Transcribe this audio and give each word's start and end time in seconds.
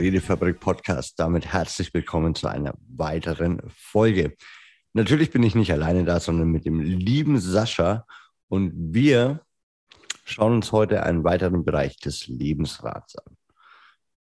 Redefabrik 0.00 0.60
Podcast. 0.60 1.18
Damit 1.18 1.52
herzlich 1.52 1.92
willkommen 1.92 2.34
zu 2.34 2.48
einer 2.48 2.72
weiteren 2.88 3.60
Folge. 3.68 4.34
Natürlich 4.94 5.30
bin 5.30 5.42
ich 5.42 5.54
nicht 5.54 5.70
alleine 5.72 6.04
da, 6.04 6.20
sondern 6.20 6.48
mit 6.48 6.64
dem 6.64 6.80
lieben 6.80 7.38
Sascha 7.38 8.06
und 8.48 8.72
wir 8.94 9.44
schauen 10.24 10.54
uns 10.54 10.72
heute 10.72 11.02
einen 11.02 11.22
weiteren 11.22 11.66
Bereich 11.66 11.98
des 11.98 12.26
Lebensrats 12.28 13.16
an. 13.16 13.36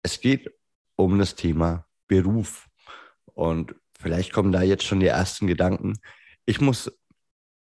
Es 0.03 0.21
geht 0.21 0.53
um 0.97 1.21
das 1.21 1.37
Thema 1.37 1.87
Beruf 2.09 2.69
und 3.27 3.77
vielleicht 3.97 4.33
kommen 4.33 4.51
da 4.51 4.63
jetzt 4.63 4.83
schon 4.83 4.99
die 4.99 5.07
ersten 5.07 5.47
Gedanken. 5.47 6.01
Ich 6.45 6.61
muss 6.61 6.91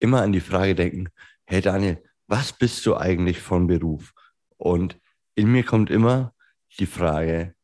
immer 0.00 0.22
an 0.22 0.32
die 0.32 0.40
Frage 0.40 0.74
denken, 0.74 1.08
hey 1.44 1.60
Daniel, 1.60 2.02
was 2.26 2.52
bist 2.52 2.84
du 2.84 2.96
eigentlich 2.96 3.40
von 3.40 3.68
Beruf? 3.68 4.12
Und 4.56 4.98
in 5.36 5.52
mir 5.52 5.62
kommt 5.62 5.88
immer 5.88 6.34
die 6.80 6.86
Frage, 6.86 7.55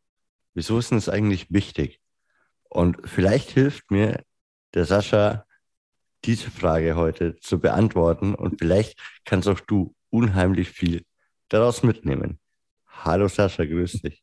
wieso 0.55 0.79
ist 0.79 0.91
denn 0.91 0.99
das 0.99 1.09
eigentlich 1.09 1.53
wichtig? 1.53 2.01
Und 2.69 2.99
vielleicht 3.05 3.51
hilft 3.51 3.91
mir 3.91 4.23
der 4.75 4.87
Sascha, 4.87 5.45
diese 6.25 6.51
Frage 6.51 6.97
heute 6.97 7.37
zu 7.41 7.59
beantworten 7.59 8.35
und 8.35 8.59
vielleicht 8.59 8.99
kannst 9.25 9.49
auch 9.49 9.61
du 9.61 9.95
unheimlich 10.11 10.71
viel 10.71 11.03
daraus 11.49 11.83
mitnehmen. 11.83 12.39
Hallo 13.05 13.27
Sascha, 13.27 13.65
grüß 13.65 14.03
dich. 14.03 14.23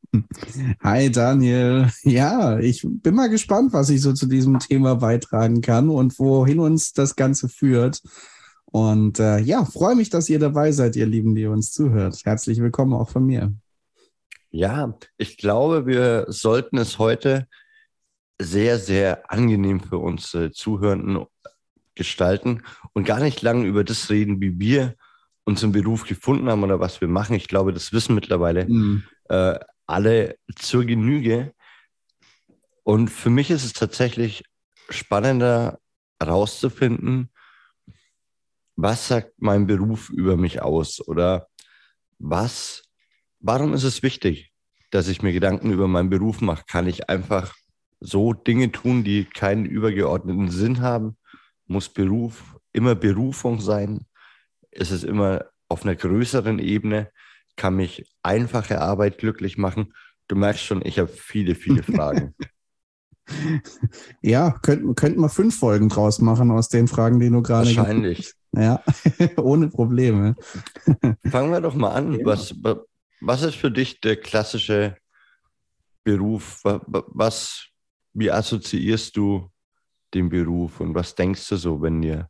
Hi 0.81 1.11
Daniel. 1.11 1.89
Ja, 2.03 2.58
ich 2.59 2.88
bin 2.88 3.16
mal 3.16 3.30
gespannt, 3.30 3.73
was 3.73 3.89
ich 3.89 4.02
so 4.02 4.14
zu 4.14 4.25
diesem 4.25 4.59
Thema 4.59 4.95
beitragen 4.95 5.59
kann 5.59 5.89
und 5.89 6.17
wohin 6.17 6.59
uns 6.59 6.93
das 6.93 7.17
Ganze 7.17 7.49
führt. 7.49 8.02
Und 8.66 9.19
äh, 9.19 9.39
ja, 9.39 9.66
freue 9.66 9.95
mich, 9.95 10.09
dass 10.09 10.30
ihr 10.30 10.39
dabei 10.39 10.71
seid, 10.71 10.95
ihr 10.95 11.08
Lieben, 11.08 11.36
die 11.36 11.47
uns 11.47 11.71
zuhört. 11.71 12.21
Herzlich 12.23 12.59
willkommen 12.59 12.93
auch 12.93 13.09
von 13.09 13.25
mir. 13.25 13.53
Ja, 14.52 14.97
ich 15.17 15.38
glaube, 15.38 15.86
wir 15.86 16.25
sollten 16.28 16.78
es 16.78 16.97
heute 16.97 17.47
sehr, 18.39 18.80
sehr 18.80 19.31
angenehm 19.31 19.80
für 19.80 19.97
uns 19.97 20.33
äh, 20.33 20.52
Zuhörenden 20.52 21.25
gestalten 21.94 22.64
und 22.94 23.03
gar 23.03 23.20
nicht 23.20 23.42
lange 23.42 23.66
über 23.66 23.83
das 23.83 24.09
reden, 24.09 24.42
wie 24.42 24.59
wir 24.59 24.95
unseren 25.44 25.72
Beruf 25.72 26.05
gefunden 26.05 26.50
haben 26.50 26.64
oder 26.64 26.80
was 26.80 27.02
wir 27.02 27.08
machen. 27.08 27.36
Ich 27.36 27.47
glaube, 27.47 27.73
das 27.73 27.92
wissen 27.92 28.16
mittlerweile 28.16 28.66
mhm. 28.67 29.03
äh, 29.25 29.59
alle 29.86 30.38
zur 30.55 30.86
Genüge. 30.86 31.53
Und 32.83 33.09
für 33.09 33.30
mich 33.30 33.52
ist 33.52 33.66
es 33.66 33.73
tatsächlich 33.73 34.44
spannender 34.89 35.80
herauszufinden, 36.20 37.31
was 38.75 39.09
sagt 39.09 39.33
mein 39.38 39.67
Beruf 39.67 40.09
über 40.09 40.38
mich 40.38 40.61
aus? 40.61 41.05
Oder 41.05 41.47
was, 42.17 42.89
warum 43.40 43.73
ist 43.73 43.84
es 43.84 44.04
wichtig, 44.04 44.52
dass 44.92 45.08
ich 45.08 45.22
mir 45.22 45.34
Gedanken 45.34 45.72
über 45.72 45.88
meinen 45.88 46.09
Beruf 46.09 46.42
mache? 46.42 46.64
Kann 46.68 46.88
ich 46.88 47.09
einfach 47.09 47.56
so 48.00 48.34
Dinge 48.34 48.72
tun, 48.72 49.04
die 49.04 49.26
keinen 49.26 49.66
übergeordneten 49.66 50.50
Sinn 50.50 50.82
haben? 50.82 51.18
Muss 51.67 51.90
Beruf 51.90 52.58
immer 52.73 52.95
Berufung 52.95 53.60
sein? 53.60 54.06
Ist 54.72 54.92
es 54.92 55.04
immer 55.04 55.45
auf 55.67 55.84
einer 55.84 55.95
größeren 55.95 56.60
Ebene? 56.60 57.12
Kann 57.56 57.76
mich 57.76 58.10
einfache 58.23 58.82
Arbeit 58.82 59.17
glücklich 59.17 59.58
machen? 59.58 59.94
Du 60.28 60.36
merkst 60.36 60.64
schon, 60.64 60.86
ich 60.86 61.00
habe 61.00 61.10
viele, 61.10 61.56
viele 61.56 61.84
Fragen. 61.84 62.36
Ja, 64.22 64.52
könnten 64.64 64.95
könnten 64.95 65.22
wir 65.22 65.30
fünf 65.30 65.60
Folgen 65.60 65.90
draus 65.90 66.20
machen 66.20 66.49
aus 66.49 66.70
den 66.70 66.88
Fragen, 66.88 67.20
die 67.20 67.30
du 67.30 67.44
gerade. 67.44 67.67
Wahrscheinlich. 67.67 68.33
Ja, 68.52 68.83
ohne 69.38 69.70
Probleme. 69.70 70.36
Fangen 71.30 71.52
wir 71.52 71.61
doch 71.61 71.76
mal 71.76 71.92
an. 71.92 72.14
Ja. 72.14 72.26
Was, 72.26 72.55
was 73.21 73.43
ist 73.43 73.55
für 73.55 73.71
dich 73.71 73.99
der 74.02 74.17
klassische 74.17 74.97
Beruf? 76.03 76.61
Was, 76.63 77.67
wie 78.13 78.31
assoziierst 78.31 79.15
du 79.17 79.49
den 80.13 80.30
Beruf 80.30 80.80
und 80.80 80.95
was 80.95 81.15
denkst 81.15 81.47
du 81.49 81.55
so, 81.57 81.81
wenn 81.81 82.02
dir 82.02 82.30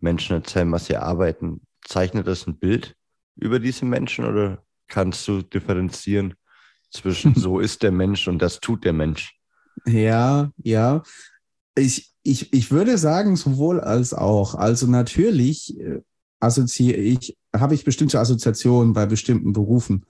Menschen 0.00 0.36
erzählen, 0.36 0.70
was 0.72 0.86
sie 0.86 0.96
arbeiten? 0.96 1.60
Zeichnet 1.84 2.26
das 2.26 2.46
ein 2.46 2.58
Bild 2.58 2.94
über 3.36 3.58
diese 3.58 3.84
Menschen 3.84 4.24
oder 4.24 4.62
kannst 4.88 5.26
du 5.28 5.42
differenzieren 5.42 6.34
zwischen 6.90 7.34
so 7.36 7.60
ist 7.60 7.82
der 7.82 7.92
Mensch 7.92 8.28
und 8.28 8.40
das 8.40 8.60
tut 8.60 8.84
der 8.84 8.92
Mensch? 8.92 9.38
Ja, 9.86 10.50
ja. 10.56 11.02
Ich, 11.76 12.12
ich, 12.22 12.52
ich 12.52 12.70
würde 12.70 12.98
sagen, 12.98 13.36
sowohl 13.36 13.80
als 13.80 14.12
auch. 14.12 14.54
Also 14.54 14.86
natürlich 14.86 15.78
äh, 15.78 16.00
assoziiere 16.40 16.98
ich, 16.98 17.36
habe 17.54 17.74
ich 17.74 17.84
bestimmte 17.84 18.18
Assoziationen 18.18 18.92
bei 18.92 19.06
bestimmten 19.06 19.52
Berufen. 19.52 20.04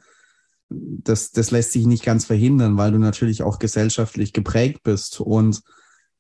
Das, 0.71 1.31
das 1.31 1.51
lässt 1.51 1.73
sich 1.73 1.87
nicht 1.87 2.05
ganz 2.05 2.27
verhindern, 2.27 2.77
weil 2.77 2.93
du 2.93 2.99
natürlich 2.99 3.43
auch 3.43 3.59
gesellschaftlich 3.59 4.33
geprägt 4.33 4.83
bist. 4.83 5.21
Und 5.21 5.63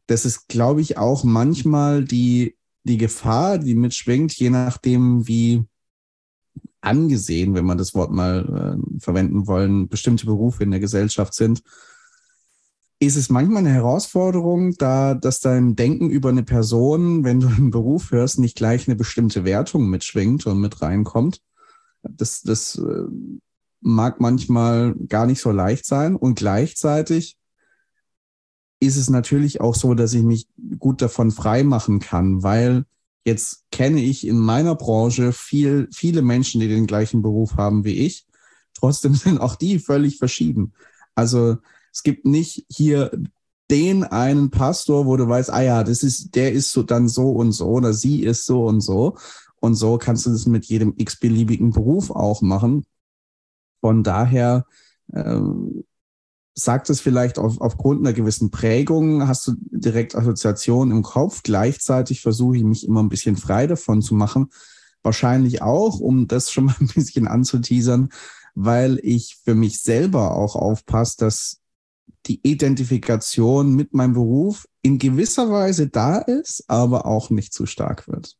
das 0.07 0.25
ist, 0.25 0.49
glaube 0.49 0.81
ich, 0.81 0.97
auch 0.97 1.25
manchmal 1.25 2.05
die, 2.05 2.57
die 2.85 2.97
Gefahr, 2.97 3.59
die 3.59 3.75
mitschwingt, 3.75 4.33
je 4.35 4.51
nachdem, 4.51 5.29
wie 5.29 5.65
angesehen, 6.81 7.55
wenn 7.55 7.67
man 7.67 7.77
das 7.77 7.95
Wort 7.95 8.11
mal 8.11 8.79
äh, 8.79 9.01
verwenden 9.01 9.47
wollen, 9.47 9.89
bestimmte 9.89 10.27
Berufe 10.27 10.63
in 10.63 10.71
der 10.71 10.81
Gesellschaft 10.81 11.35
sind 11.35 11.63
ist 13.01 13.17
es 13.17 13.31
manchmal 13.31 13.59
eine 13.59 13.73
Herausforderung, 13.73 14.75
da 14.77 15.15
dass 15.15 15.41
dein 15.41 15.77
Denken 15.77 16.11
über 16.11 16.31
eine 16.31 16.43
Person, 16.43 17.23
wenn 17.25 17.41
du 17.41 17.47
einen 17.49 17.71
Beruf 17.71 18.11
hörst, 18.11 18.39
nicht 18.39 18.57
gleich 18.57 18.89
eine 18.89 18.97
bestimmte 18.97 19.45
Wertung 19.45 19.89
mitschwingt 19.89 20.47
und 20.47 20.61
mit 20.61 20.83
reinkommt. 20.83 21.41
Das, 22.03 22.43
das 22.43 22.77
äh, 22.77 23.05
mag 23.81 24.21
manchmal 24.21 24.95
gar 25.09 25.27
nicht 25.27 25.41
so 25.41 25.51
leicht 25.51 25.87
sein. 25.87 26.17
Und 26.17 26.37
gleichzeitig 26.37 27.37
ist 28.81 28.97
es 28.97 29.11
natürlich 29.11 29.61
auch 29.61 29.75
so, 29.75 29.95
dass 29.95 30.15
ich 30.15 30.23
mich 30.23 30.49
gut 30.79 31.03
davon 31.03 31.31
frei 31.31 31.65
machen 31.65 31.99
kann, 31.99 32.43
weil 32.43 32.85
jetzt 33.25 33.65
kenne 33.71 34.01
ich 34.01 34.27
in 34.27 34.39
meiner 34.39 34.75
Branche 34.75 35.33
viel, 35.33 35.89
viele 35.93 36.23
Menschen, 36.23 36.61
die 36.61 36.69
den 36.69 36.87
gleichen 36.87 37.23
Beruf 37.23 37.57
haben 37.57 37.85
wie 37.85 38.07
ich. 38.07 38.27
Trotzdem 38.75 39.15
sind 39.15 39.41
auch 39.41 39.57
die 39.57 39.79
völlig 39.79 40.19
verschieden. 40.19 40.73
Also 41.15 41.59
es 41.93 42.03
gibt 42.03 42.27
nicht 42.27 42.67
hier 42.69 43.11
den 43.71 44.05
einen 44.05 44.51
Pastor, 44.51 45.07
wo 45.07 45.17
du 45.17 45.29
weißt, 45.29 45.51
ah 45.51 45.61
ja, 45.61 45.85
das 45.85 46.03
ist, 46.03 46.35
der 46.35 46.53
ist 46.53 46.73
so 46.73 46.83
dann 46.83 47.09
so 47.09 47.33
und 47.33 47.53
so 47.53 47.67
oder 47.67 47.93
sie 47.93 48.23
ist 48.23 48.47
so 48.47 48.65
und 48.65 48.81
so. 48.81 49.17
Und 49.61 49.75
so 49.75 49.99
kannst 49.99 50.25
du 50.25 50.31
das 50.31 50.47
mit 50.47 50.67
jedem 50.67 50.95
x-beliebigen 50.97 51.73
Beruf 51.73 52.11
auch 52.11 52.41
machen. 52.41 52.87
Von 53.81 54.03
daher 54.03 54.67
ähm, 55.13 55.85
sagt 56.55 56.91
es 56.91 57.01
vielleicht 57.01 57.39
auf, 57.39 57.61
aufgrund 57.61 58.01
einer 58.01 58.13
gewissen 58.13 58.51
Prägung, 58.51 59.29
hast 59.29 59.47
du 59.47 59.55
direkt 59.71 60.17
Assoziationen 60.17 60.97
im 60.97 61.03
Kopf. 61.03 61.43
Gleichzeitig 61.43 62.21
versuche 62.21 62.57
ich 62.57 62.65
mich 62.65 62.87
immer 62.87 63.03
ein 63.03 63.09
bisschen 63.09 63.37
frei 63.37 63.67
davon 63.67 64.03
zu 64.03 64.15
machen. 64.15 64.51
Wahrscheinlich 65.03 65.63
auch, 65.63 66.01
um 66.01 66.27
das 66.27 66.51
schon 66.51 66.65
mal 66.65 66.77
ein 66.81 66.89
bisschen 66.89 67.29
anzuteasern, 67.29 68.09
weil 68.55 68.99
ich 69.03 69.39
für 69.45 69.55
mich 69.55 69.81
selber 69.81 70.33
auch 70.35 70.57
aufpasse, 70.57 71.17
dass 71.19 71.61
die 72.27 72.41
Identifikation 72.43 73.75
mit 73.75 73.95
meinem 73.95 74.15
Beruf 74.15 74.67
in 74.83 74.99
gewisser 74.99 75.51
Weise 75.51 75.89
da 75.89 76.19
ist, 76.19 76.65
aber 76.69 77.07
auch 77.07 77.31
nicht 77.31 77.53
zu 77.53 77.67
stark 77.67 78.09
wird. 78.09 78.37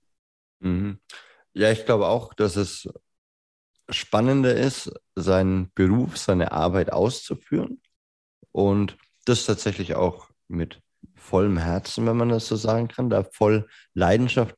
Mhm. 0.61 0.99
Ja, 1.55 1.71
ich 1.71 1.87
glaube 1.87 2.09
auch, 2.09 2.35
dass 2.35 2.57
es 2.57 2.89
spannender 3.89 4.55
ist, 4.55 4.93
seinen 5.21 5.71
Beruf, 5.75 6.17
seine 6.17 6.53
Arbeit 6.53 6.93
auszuführen 6.93 7.81
und 8.53 8.97
das 9.25 9.47
tatsächlich 9.47 9.95
auch 9.95 10.31
mit 10.49 10.81
vollem 11.15 11.59
Herzen, 11.59 12.07
wenn 12.07 12.17
man 12.17 12.31
das 12.31 12.47
so 12.47 12.57
sagen 12.57 12.89
kann, 12.89 13.11
da 13.11 13.23
voll 13.23 13.69
Leidenschaft 13.95 14.57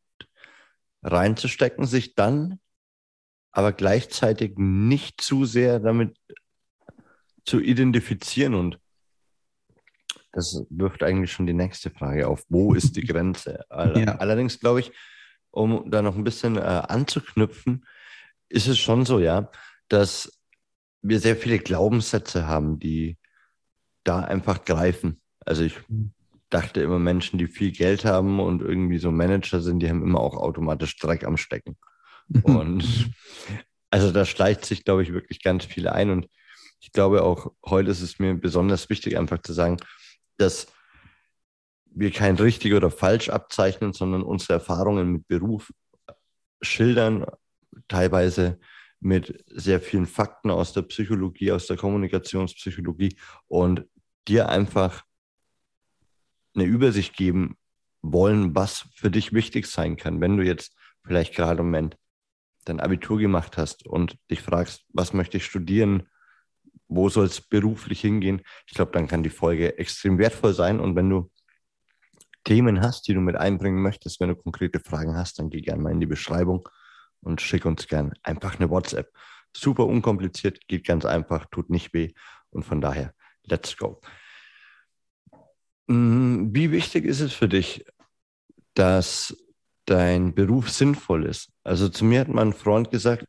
reinzustecken, 1.02 1.86
sich 1.86 2.14
dann 2.14 2.60
aber 3.52 3.72
gleichzeitig 3.72 4.54
nicht 4.56 5.20
zu 5.20 5.44
sehr 5.44 5.80
damit 5.80 6.16
zu 7.44 7.60
identifizieren 7.60 8.54
und 8.54 8.78
das 10.32 10.64
wirft 10.70 11.02
eigentlich 11.02 11.32
schon 11.32 11.46
die 11.46 11.52
nächste 11.52 11.90
Frage 11.90 12.28
auf. 12.28 12.44
Wo 12.48 12.74
ist 12.74 12.94
die 12.96 13.04
Grenze? 13.06 13.64
Ja. 13.70 14.16
Allerdings 14.16 14.60
glaube 14.60 14.80
ich, 14.80 14.92
um 15.50 15.90
da 15.90 16.02
noch 16.02 16.14
ein 16.14 16.22
bisschen 16.22 16.56
äh, 16.56 16.60
anzuknüpfen, 16.60 17.84
ist 18.48 18.68
es 18.68 18.78
schon 18.78 19.04
so, 19.04 19.18
ja, 19.18 19.50
dass 19.88 20.39
wir 21.02 21.20
sehr 21.20 21.36
viele 21.36 21.58
Glaubenssätze 21.58 22.46
haben, 22.46 22.78
die 22.78 23.16
da 24.04 24.20
einfach 24.20 24.64
greifen. 24.64 25.20
Also 25.44 25.62
ich 25.62 25.76
mhm. 25.88 26.12
dachte 26.50 26.82
immer, 26.82 26.98
Menschen, 26.98 27.38
die 27.38 27.46
viel 27.46 27.72
Geld 27.72 28.04
haben 28.04 28.40
und 28.40 28.62
irgendwie 28.62 28.98
so 28.98 29.10
Manager 29.10 29.60
sind, 29.60 29.80
die 29.80 29.88
haben 29.88 30.02
immer 30.02 30.20
auch 30.20 30.36
automatisch 30.36 30.96
Dreck 30.98 31.24
am 31.24 31.36
Stecken. 31.36 31.76
Und 32.44 33.10
also 33.90 34.12
da 34.12 34.24
schleicht 34.24 34.64
sich, 34.64 34.84
glaube 34.84 35.02
ich, 35.02 35.12
wirklich 35.12 35.42
ganz 35.42 35.64
viel 35.64 35.88
ein. 35.88 36.10
Und 36.10 36.28
ich 36.80 36.92
glaube 36.92 37.22
auch 37.22 37.52
heute 37.66 37.90
ist 37.90 38.02
es 38.02 38.18
mir 38.18 38.34
besonders 38.34 38.88
wichtig, 38.88 39.18
einfach 39.18 39.42
zu 39.42 39.52
sagen, 39.52 39.78
dass 40.36 40.68
wir 41.92 42.12
kein 42.12 42.36
richtig 42.36 42.72
oder 42.74 42.90
falsch 42.90 43.28
abzeichnen, 43.30 43.92
sondern 43.92 44.22
unsere 44.22 44.54
Erfahrungen 44.54 45.10
mit 45.10 45.28
Beruf 45.28 45.72
schildern, 46.62 47.26
teilweise 47.88 48.60
mit 49.00 49.42
sehr 49.46 49.80
vielen 49.80 50.06
Fakten 50.06 50.50
aus 50.50 50.72
der 50.72 50.82
Psychologie, 50.82 51.52
aus 51.52 51.66
der 51.66 51.76
Kommunikationspsychologie 51.76 53.16
und 53.48 53.86
dir 54.28 54.48
einfach 54.48 55.04
eine 56.54 56.64
Übersicht 56.64 57.16
geben 57.16 57.56
wollen, 58.02 58.54
was 58.54 58.86
für 58.94 59.10
dich 59.10 59.32
wichtig 59.32 59.66
sein 59.66 59.96
kann, 59.96 60.20
wenn 60.20 60.36
du 60.36 60.44
jetzt 60.44 60.76
vielleicht 61.04 61.34
gerade 61.34 61.60
im 61.60 61.66
Moment 61.66 61.96
dein 62.64 62.80
Abitur 62.80 63.18
gemacht 63.18 63.56
hast 63.56 63.86
und 63.86 64.18
dich 64.30 64.42
fragst, 64.42 64.84
was 64.92 65.12
möchte 65.12 65.38
ich 65.38 65.44
studieren, 65.44 66.08
wo 66.88 67.08
soll 67.08 67.26
es 67.26 67.40
beruflich 67.40 68.00
hingehen. 68.00 68.42
Ich 68.66 68.74
glaube, 68.74 68.92
dann 68.92 69.06
kann 69.06 69.22
die 69.22 69.30
Folge 69.30 69.78
extrem 69.78 70.18
wertvoll 70.18 70.52
sein. 70.52 70.80
Und 70.80 70.96
wenn 70.96 71.08
du 71.08 71.30
Themen 72.44 72.80
hast, 72.82 73.06
die 73.06 73.14
du 73.14 73.20
mit 73.20 73.36
einbringen 73.36 73.80
möchtest, 73.80 74.20
wenn 74.20 74.28
du 74.28 74.36
konkrete 74.36 74.80
Fragen 74.80 75.16
hast, 75.16 75.38
dann 75.38 75.50
geh 75.50 75.60
gerne 75.60 75.82
mal 75.82 75.92
in 75.92 76.00
die 76.00 76.06
Beschreibung 76.06 76.68
und 77.22 77.40
schick 77.40 77.64
uns 77.64 77.86
gerne 77.86 78.12
einfach 78.22 78.58
eine 78.58 78.70
WhatsApp. 78.70 79.12
Super 79.56 79.86
unkompliziert, 79.86 80.66
geht 80.68 80.86
ganz 80.86 81.04
einfach, 81.04 81.46
tut 81.50 81.70
nicht 81.70 81.92
weh. 81.92 82.12
Und 82.50 82.64
von 82.64 82.80
daher, 82.80 83.14
let's 83.44 83.76
go. 83.76 84.00
Mm, 85.86 86.54
wie 86.54 86.70
wichtig 86.70 87.04
ist 87.04 87.20
es 87.20 87.32
für 87.32 87.48
dich, 87.48 87.84
dass 88.74 89.36
dein 89.86 90.34
Beruf 90.34 90.70
sinnvoll 90.70 91.26
ist? 91.26 91.50
Also 91.64 91.88
zu 91.88 92.04
mir 92.04 92.20
hat 92.20 92.28
mein 92.28 92.52
Freund 92.52 92.90
gesagt, 92.90 93.26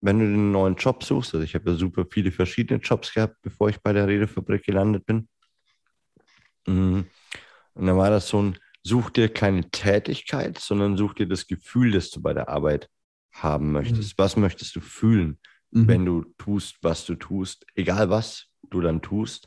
wenn 0.00 0.20
du 0.20 0.26
einen 0.26 0.52
neuen 0.52 0.76
Job 0.76 1.02
suchst, 1.02 1.34
also 1.34 1.44
ich 1.44 1.54
habe 1.56 1.70
ja 1.70 1.76
super 1.76 2.06
viele 2.08 2.30
verschiedene 2.30 2.80
Jobs 2.80 3.12
gehabt, 3.12 3.36
bevor 3.42 3.68
ich 3.68 3.78
bei 3.78 3.92
der 3.92 4.06
Redefabrik 4.06 4.64
gelandet 4.64 5.06
bin. 5.06 5.28
Mm, 6.66 7.00
und 7.74 7.86
dann 7.86 7.96
war 7.96 8.10
das 8.10 8.28
so 8.28 8.42
ein, 8.42 8.58
such 8.82 9.10
dir 9.10 9.28
keine 9.28 9.68
Tätigkeit, 9.70 10.58
sondern 10.58 10.96
such 10.96 11.14
dir 11.14 11.26
das 11.26 11.46
Gefühl, 11.46 11.92
das 11.92 12.10
du 12.10 12.22
bei 12.22 12.32
der 12.32 12.48
Arbeit 12.48 12.88
haben 13.42 13.72
möchtest. 13.72 14.18
Mhm. 14.18 14.22
Was 14.22 14.36
möchtest 14.36 14.76
du 14.76 14.80
fühlen, 14.80 15.38
mhm. 15.70 15.88
wenn 15.88 16.04
du 16.04 16.24
tust, 16.38 16.78
was 16.82 17.04
du 17.06 17.14
tust, 17.14 17.66
egal 17.74 18.10
was 18.10 18.46
du 18.70 18.80
dann 18.80 19.02
tust? 19.02 19.46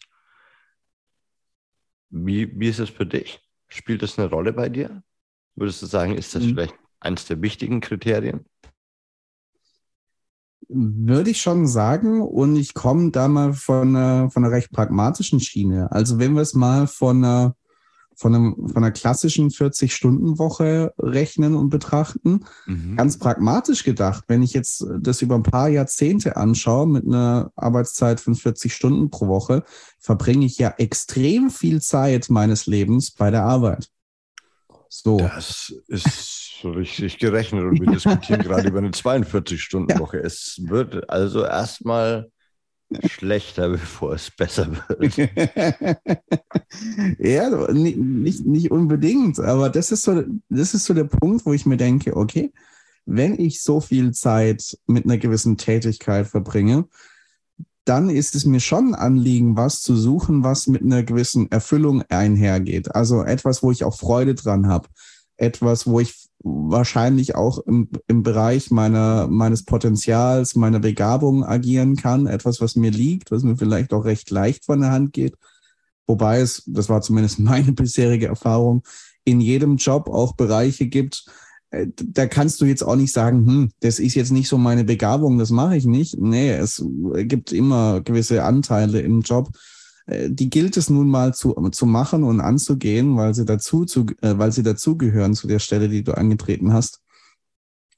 Wie, 2.09 2.59
wie 2.59 2.67
ist 2.67 2.79
es 2.79 2.89
für 2.89 3.05
dich? 3.05 3.39
Spielt 3.67 4.01
das 4.01 4.19
eine 4.19 4.29
Rolle 4.29 4.53
bei 4.53 4.69
dir? 4.69 5.01
Würdest 5.55 5.81
du 5.81 5.85
sagen, 5.85 6.17
ist 6.17 6.35
das 6.35 6.43
mhm. 6.43 6.49
vielleicht 6.49 6.75
eines 6.99 7.25
der 7.25 7.41
wichtigen 7.41 7.81
Kriterien? 7.81 8.45
Würde 10.67 11.31
ich 11.31 11.41
schon 11.41 11.67
sagen. 11.67 12.21
Und 12.21 12.55
ich 12.55 12.73
komme 12.73 13.11
da 13.11 13.27
mal 13.27 13.53
von 13.53 13.95
einer, 13.95 14.29
von 14.29 14.43
einer 14.43 14.53
recht 14.53 14.71
pragmatischen 14.71 15.39
Schiene. 15.39 15.91
Also 15.91 16.19
wenn 16.19 16.33
wir 16.33 16.41
es 16.41 16.53
mal 16.53 16.87
von 16.87 17.17
einer, 17.23 17.55
von, 18.21 18.35
einem, 18.35 18.55
von 18.67 18.83
einer 18.83 18.91
klassischen 18.91 19.49
40-Stunden-Woche 19.49 20.93
rechnen 20.99 21.55
und 21.55 21.69
betrachten, 21.69 22.45
mhm. 22.67 22.95
ganz 22.95 23.17
pragmatisch 23.17 23.83
gedacht, 23.83 24.25
wenn 24.27 24.43
ich 24.43 24.53
jetzt 24.53 24.85
das 24.99 25.23
über 25.23 25.33
ein 25.33 25.43
paar 25.43 25.69
Jahrzehnte 25.69 26.37
anschaue 26.37 26.87
mit 26.87 27.03
einer 27.03 27.51
Arbeitszeit 27.55 28.19
von 28.19 28.35
40 28.35 28.75
Stunden 28.75 29.09
pro 29.09 29.27
Woche, 29.27 29.63
verbringe 29.97 30.45
ich 30.45 30.59
ja 30.59 30.75
extrem 30.77 31.49
viel 31.49 31.81
Zeit 31.81 32.29
meines 32.29 32.67
Lebens 32.67 33.09
bei 33.09 33.31
der 33.31 33.43
Arbeit. 33.43 33.87
So. 34.87 35.17
Das 35.17 35.73
ist 35.87 36.59
richtig 36.63 37.17
gerechnet 37.17 37.63
und 37.63 37.79
wir 37.79 37.91
diskutieren 37.91 38.41
gerade 38.43 38.67
über 38.67 38.77
eine 38.77 38.91
42-Stunden-Woche. 38.91 40.17
Ja. 40.17 40.23
Es 40.23 40.61
wird 40.61 41.09
also 41.09 41.43
erstmal 41.43 42.29
schlechter, 43.05 43.69
bevor 43.69 44.13
es 44.13 44.31
besser 44.31 44.71
wird. 44.71 45.17
ja, 47.19 47.71
nicht, 47.71 48.45
nicht 48.45 48.71
unbedingt, 48.71 49.39
aber 49.39 49.69
das 49.69 49.91
ist, 49.91 50.03
so, 50.03 50.23
das 50.49 50.73
ist 50.73 50.85
so 50.85 50.93
der 50.93 51.05
Punkt, 51.05 51.45
wo 51.45 51.53
ich 51.53 51.65
mir 51.65 51.77
denke, 51.77 52.15
okay, 52.15 52.51
wenn 53.05 53.39
ich 53.39 53.61
so 53.61 53.81
viel 53.81 54.11
Zeit 54.11 54.77
mit 54.87 55.05
einer 55.05 55.17
gewissen 55.17 55.57
Tätigkeit 55.57 56.27
verbringe, 56.27 56.85
dann 57.83 58.09
ist 58.09 58.35
es 58.35 58.45
mir 58.45 58.59
schon 58.59 58.93
ein 58.93 58.95
Anliegen, 58.95 59.57
was 59.57 59.81
zu 59.81 59.95
suchen, 59.95 60.43
was 60.43 60.67
mit 60.67 60.83
einer 60.83 61.03
gewissen 61.03 61.51
Erfüllung 61.51 62.03
einhergeht. 62.09 62.93
Also 62.93 63.23
etwas, 63.23 63.63
wo 63.63 63.71
ich 63.71 63.83
auch 63.83 63.97
Freude 63.97 64.35
dran 64.35 64.67
habe. 64.67 64.87
Etwas, 65.41 65.87
wo 65.87 65.99
ich 65.99 66.29
wahrscheinlich 66.43 67.35
auch 67.35 67.59
im, 67.59 67.89
im 68.07 68.23
Bereich 68.23 68.71
meiner, 68.71 69.27
meines 69.27 69.65
Potenzials, 69.65 70.55
meiner 70.55 70.79
Begabung 70.79 71.43
agieren 71.43 71.95
kann. 71.95 72.27
Etwas, 72.27 72.61
was 72.61 72.75
mir 72.75 72.91
liegt, 72.91 73.31
was 73.31 73.43
mir 73.43 73.57
vielleicht 73.57 73.93
auch 73.93 74.05
recht 74.05 74.29
leicht 74.29 74.65
von 74.65 74.81
der 74.81 74.91
Hand 74.91 75.13
geht. 75.13 75.35
Wobei 76.07 76.39
es, 76.39 76.63
das 76.65 76.89
war 76.89 77.01
zumindest 77.01 77.39
meine 77.39 77.71
bisherige 77.71 78.27
Erfahrung, 78.27 78.83
in 79.23 79.41
jedem 79.41 79.77
Job 79.77 80.09
auch 80.09 80.35
Bereiche 80.35 80.87
gibt, 80.87 81.25
äh, 81.71 81.87
da 81.95 82.27
kannst 82.27 82.61
du 82.61 82.65
jetzt 82.65 82.83
auch 82.83 82.95
nicht 82.95 83.13
sagen, 83.13 83.45
hm, 83.45 83.71
das 83.79 83.99
ist 83.99 84.15
jetzt 84.15 84.31
nicht 84.31 84.47
so 84.47 84.57
meine 84.57 84.83
Begabung, 84.83 85.37
das 85.37 85.49
mache 85.49 85.77
ich 85.77 85.85
nicht. 85.85 86.19
Nee, 86.19 86.51
es 86.51 86.83
gibt 87.23 87.51
immer 87.51 88.01
gewisse 88.01 88.43
Anteile 88.43 89.01
im 89.01 89.21
Job, 89.21 89.49
die 90.07 90.49
gilt 90.49 90.77
es 90.77 90.89
nun 90.89 91.07
mal 91.07 91.33
zu, 91.33 91.53
zu 91.71 91.85
machen 91.85 92.23
und 92.23 92.41
anzugehen, 92.41 93.17
weil 93.17 93.33
sie 93.33 93.45
dazu, 93.45 93.85
zu, 93.85 94.05
äh, 94.21 94.37
weil 94.37 94.51
sie 94.51 94.63
dazugehören 94.63 95.33
zu 95.33 95.47
der 95.47 95.59
Stelle, 95.59 95.89
die 95.89 96.03
du 96.03 96.17
angetreten 96.17 96.73
hast. 96.73 97.01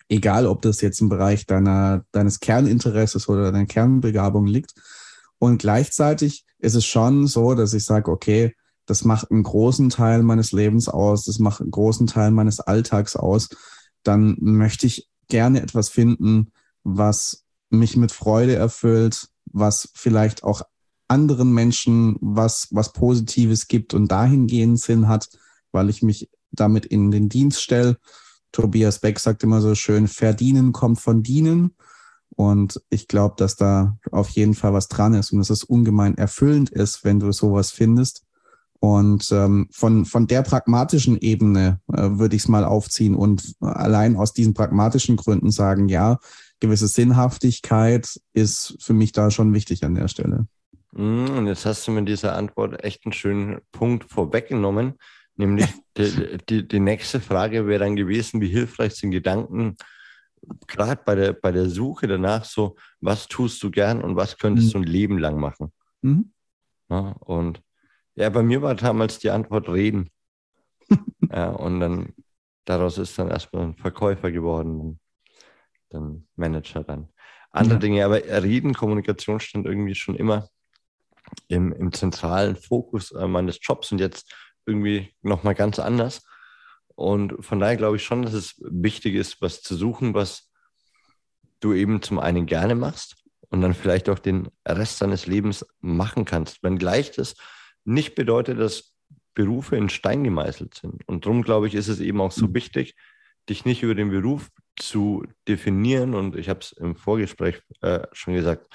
Egal, 0.09 0.45
ob 0.45 0.61
das 0.61 0.81
jetzt 0.81 1.01
im 1.01 1.09
Bereich 1.09 1.45
deiner, 1.45 2.05
deines 2.11 2.39
Kerninteresses 2.39 3.29
oder 3.29 3.51
deiner 3.51 3.65
Kernbegabung 3.65 4.45
liegt. 4.45 4.73
Und 5.39 5.59
gleichzeitig 5.59 6.45
ist 6.59 6.75
es 6.75 6.85
schon 6.85 7.27
so, 7.27 7.55
dass 7.55 7.73
ich 7.73 7.85
sage, 7.85 8.11
okay, 8.11 8.53
das 8.85 9.05
macht 9.05 9.31
einen 9.31 9.43
großen 9.43 9.89
Teil 9.89 10.23
meines 10.23 10.51
Lebens 10.51 10.89
aus, 10.89 11.25
das 11.25 11.39
macht 11.39 11.61
einen 11.61 11.71
großen 11.71 12.07
Teil 12.07 12.31
meines 12.31 12.59
Alltags 12.59 13.15
aus, 13.15 13.49
dann 14.03 14.35
möchte 14.39 14.87
ich 14.87 15.09
gerne 15.29 15.61
etwas 15.61 15.89
finden, 15.89 16.51
was 16.83 17.45
mich 17.69 17.95
mit 17.95 18.11
Freude 18.11 18.55
erfüllt, 18.55 19.29
was 19.45 19.89
vielleicht 19.93 20.43
auch 20.43 20.63
anderen 21.13 21.53
Menschen 21.53 22.17
was, 22.21 22.67
was 22.71 22.91
Positives 22.91 23.67
gibt 23.67 23.93
und 23.93 24.11
dahingehend 24.11 24.79
Sinn 24.79 25.07
hat, 25.07 25.29
weil 25.71 25.89
ich 25.89 26.01
mich 26.01 26.29
damit 26.51 26.85
in 26.85 27.11
den 27.11 27.29
Dienst 27.29 27.61
stelle. 27.61 27.97
Tobias 28.51 28.99
Beck 28.99 29.19
sagt 29.19 29.43
immer 29.43 29.61
so 29.61 29.75
schön, 29.75 30.07
verdienen 30.07 30.71
kommt 30.71 30.99
von 30.99 31.21
dienen. 31.21 31.75
Und 32.35 32.81
ich 32.89 33.07
glaube, 33.07 33.35
dass 33.37 33.55
da 33.55 33.97
auf 34.11 34.29
jeden 34.29 34.55
Fall 34.55 34.73
was 34.73 34.87
dran 34.87 35.13
ist 35.13 35.31
und 35.31 35.37
dass 35.37 35.51
es 35.51 35.63
ungemein 35.63 36.17
erfüllend 36.17 36.71
ist, 36.71 37.03
wenn 37.03 37.19
du 37.19 37.31
sowas 37.31 37.69
findest. 37.69 38.23
Und 38.79 39.31
ähm, 39.31 39.69
von, 39.71 40.05
von 40.05 40.27
der 40.27 40.41
pragmatischen 40.41 41.17
Ebene 41.17 41.79
äh, 41.93 42.09
würde 42.17 42.35
ich 42.35 42.41
es 42.41 42.47
mal 42.49 42.65
aufziehen 42.65 43.15
und 43.15 43.53
allein 43.61 44.17
aus 44.17 44.33
diesen 44.33 44.53
pragmatischen 44.53 45.15
Gründen 45.15 45.51
sagen, 45.51 45.87
ja, 45.87 46.19
gewisse 46.59 46.87
Sinnhaftigkeit 46.87 48.19
ist 48.33 48.77
für 48.81 48.93
mich 48.93 49.13
da 49.13 49.31
schon 49.31 49.53
wichtig 49.53 49.83
an 49.85 49.95
der 49.95 50.07
Stelle. 50.09 50.47
Mm, 50.95 51.37
und 51.37 51.47
jetzt 51.47 51.65
hast 51.65 51.87
du 51.87 51.91
mit 51.91 52.07
dieser 52.07 52.35
Antwort 52.35 52.83
echt 52.83 53.05
einen 53.05 53.13
schönen 53.13 53.61
Punkt 53.71 54.09
vorweggenommen, 54.11 54.93
nämlich 55.35 55.65
die, 55.97 56.37
die, 56.49 56.67
die 56.67 56.79
nächste 56.79 57.19
Frage 57.19 57.67
wäre 57.67 57.83
dann 57.83 57.95
gewesen, 57.95 58.41
wie 58.41 58.47
hilfreich 58.47 58.95
sind 58.95 59.11
Gedanken, 59.11 59.75
gerade 60.67 61.01
bei 61.03 61.15
der, 61.15 61.33
bei 61.33 61.51
der 61.51 61.69
Suche 61.69 62.07
danach, 62.07 62.45
so, 62.45 62.75
was 63.01 63.27
tust 63.27 63.61
du 63.63 63.71
gern 63.71 64.03
und 64.03 64.15
was 64.15 64.37
könntest 64.37 64.67
mhm. 64.67 64.71
du 64.71 64.77
ein 64.79 64.91
Leben 64.91 65.17
lang 65.17 65.39
machen? 65.39 65.71
Mhm. 66.01 66.31
Ja, 66.89 67.15
und 67.21 67.61
ja, 68.15 68.29
bei 68.29 68.43
mir 68.43 68.61
war 68.61 68.75
damals 68.75 69.17
die 69.19 69.31
Antwort 69.31 69.69
reden. 69.69 70.11
ja, 71.31 71.49
und 71.49 71.79
dann 71.79 72.13
daraus 72.65 72.97
ist 72.97 73.17
dann 73.17 73.29
erstmal 73.29 73.63
ein 73.63 73.75
Verkäufer 73.75 74.31
geworden, 74.31 74.99
dann 75.89 76.27
Manager 76.35 76.83
dann. 76.83 77.09
Andere 77.49 77.75
ja. 77.75 77.79
Dinge, 77.79 78.05
aber 78.05 78.23
Reden, 78.43 78.73
Kommunikation 78.73 79.39
stand 79.39 79.65
irgendwie 79.65 79.95
schon 79.95 80.15
immer 80.15 80.49
im, 81.47 81.71
im 81.73 81.91
zentralen 81.91 82.55
Fokus 82.55 83.11
äh, 83.11 83.27
meines 83.27 83.59
Jobs 83.61 83.91
und 83.91 83.99
jetzt 83.99 84.33
irgendwie 84.65 85.13
nochmal 85.21 85.55
ganz 85.55 85.79
anders. 85.79 86.25
Und 86.95 87.43
von 87.43 87.59
daher 87.59 87.77
glaube 87.77 87.97
ich 87.97 88.03
schon, 88.03 88.21
dass 88.21 88.33
es 88.33 88.55
wichtig 88.59 89.15
ist, 89.15 89.41
was 89.41 89.61
zu 89.61 89.75
suchen, 89.75 90.13
was 90.13 90.51
du 91.59 91.73
eben 91.73 92.01
zum 92.01 92.19
einen 92.19 92.45
gerne 92.45 92.75
machst 92.75 93.15
und 93.49 93.61
dann 93.61 93.73
vielleicht 93.73 94.09
auch 94.09 94.19
den 94.19 94.49
Rest 94.67 95.01
deines 95.01 95.25
Lebens 95.25 95.65
machen 95.79 96.25
kannst. 96.25 96.61
Wenngleich 96.63 97.11
das 97.11 97.35
nicht 97.85 98.15
bedeutet, 98.15 98.59
dass 98.59 98.93
Berufe 99.33 99.75
in 99.75 99.89
Stein 99.89 100.23
gemeißelt 100.23 100.75
sind. 100.75 101.07
Und 101.07 101.25
darum 101.25 101.41
glaube 101.41 101.67
ich, 101.67 101.73
ist 101.73 101.87
es 101.87 101.99
eben 101.99 102.21
auch 102.21 102.31
so 102.31 102.47
mhm. 102.47 102.53
wichtig, 102.53 102.95
dich 103.49 103.65
nicht 103.65 103.83
über 103.83 103.95
den 103.95 104.09
Beruf 104.09 104.49
zu 104.75 105.25
definieren. 105.47 106.13
Und 106.13 106.35
ich 106.35 106.49
habe 106.49 106.59
es 106.59 106.71
im 106.73 106.95
Vorgespräch 106.95 107.61
äh, 107.81 108.01
schon 108.11 108.35
gesagt, 108.35 108.67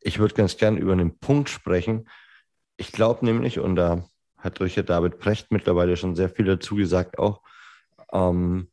ich 0.00 0.18
würde 0.18 0.34
ganz 0.34 0.56
gern 0.56 0.76
über 0.76 0.92
einen 0.92 1.18
Punkt 1.18 1.48
sprechen. 1.48 2.08
Ich 2.76 2.92
glaube 2.92 3.24
nämlich, 3.24 3.58
und 3.58 3.76
da 3.76 4.04
hat 4.38 4.60
Richard 4.60 4.88
David 4.88 5.18
Precht 5.18 5.52
mittlerweile 5.52 5.96
schon 5.96 6.16
sehr 6.16 6.30
viel 6.30 6.46
dazu 6.46 6.74
gesagt, 6.74 7.18
auch, 7.18 7.42
ähm, 8.12 8.70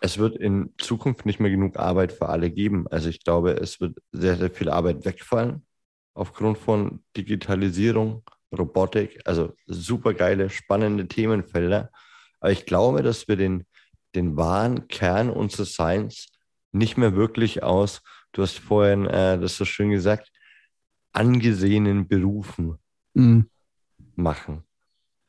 es 0.00 0.18
wird 0.18 0.36
in 0.36 0.74
Zukunft 0.78 1.26
nicht 1.26 1.38
mehr 1.38 1.50
genug 1.50 1.76
Arbeit 1.76 2.12
für 2.12 2.28
alle 2.28 2.50
geben. 2.50 2.88
Also 2.88 3.08
ich 3.08 3.22
glaube, 3.22 3.52
es 3.52 3.80
wird 3.80 3.98
sehr, 4.10 4.36
sehr 4.36 4.50
viel 4.50 4.68
Arbeit 4.68 5.04
wegfallen 5.04 5.64
aufgrund 6.14 6.58
von 6.58 7.04
Digitalisierung, 7.16 8.24
Robotik, 8.56 9.20
also 9.24 9.54
super 9.66 10.12
geile, 10.12 10.50
spannende 10.50 11.06
Themenfelder. 11.06 11.90
Aber 12.40 12.50
ich 12.50 12.66
glaube, 12.66 13.02
dass 13.02 13.28
wir 13.28 13.36
den, 13.36 13.64
den 14.14 14.36
wahren 14.36 14.88
Kern 14.88 15.30
unseres 15.30 15.74
Seins 15.74 16.28
nicht 16.72 16.96
mehr 16.96 17.14
wirklich 17.14 17.62
aus 17.62 18.02
du 18.32 18.42
hast 18.42 18.58
vorhin 18.58 19.06
äh, 19.06 19.38
das 19.38 19.56
so 19.56 19.64
schön 19.64 19.90
gesagt, 19.90 20.31
angesehenen 21.12 22.08
Berufen 22.08 22.78
mhm. 23.14 23.48
machen. 24.14 24.64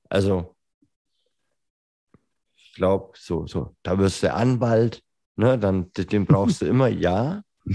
Also, 0.10 0.56
ich 2.56 2.74
glaube, 2.74 3.14
so, 3.18 3.48
so, 3.48 3.76
da 3.84 3.98
wirst 3.98 4.24
du 4.24 4.34
Anwalt, 4.34 5.04
ne, 5.36 5.58
dann, 5.58 5.92
den 5.94 6.26
brauchst 6.26 6.62
du 6.62 6.66
immer, 6.66 6.88
ja. 6.88 7.44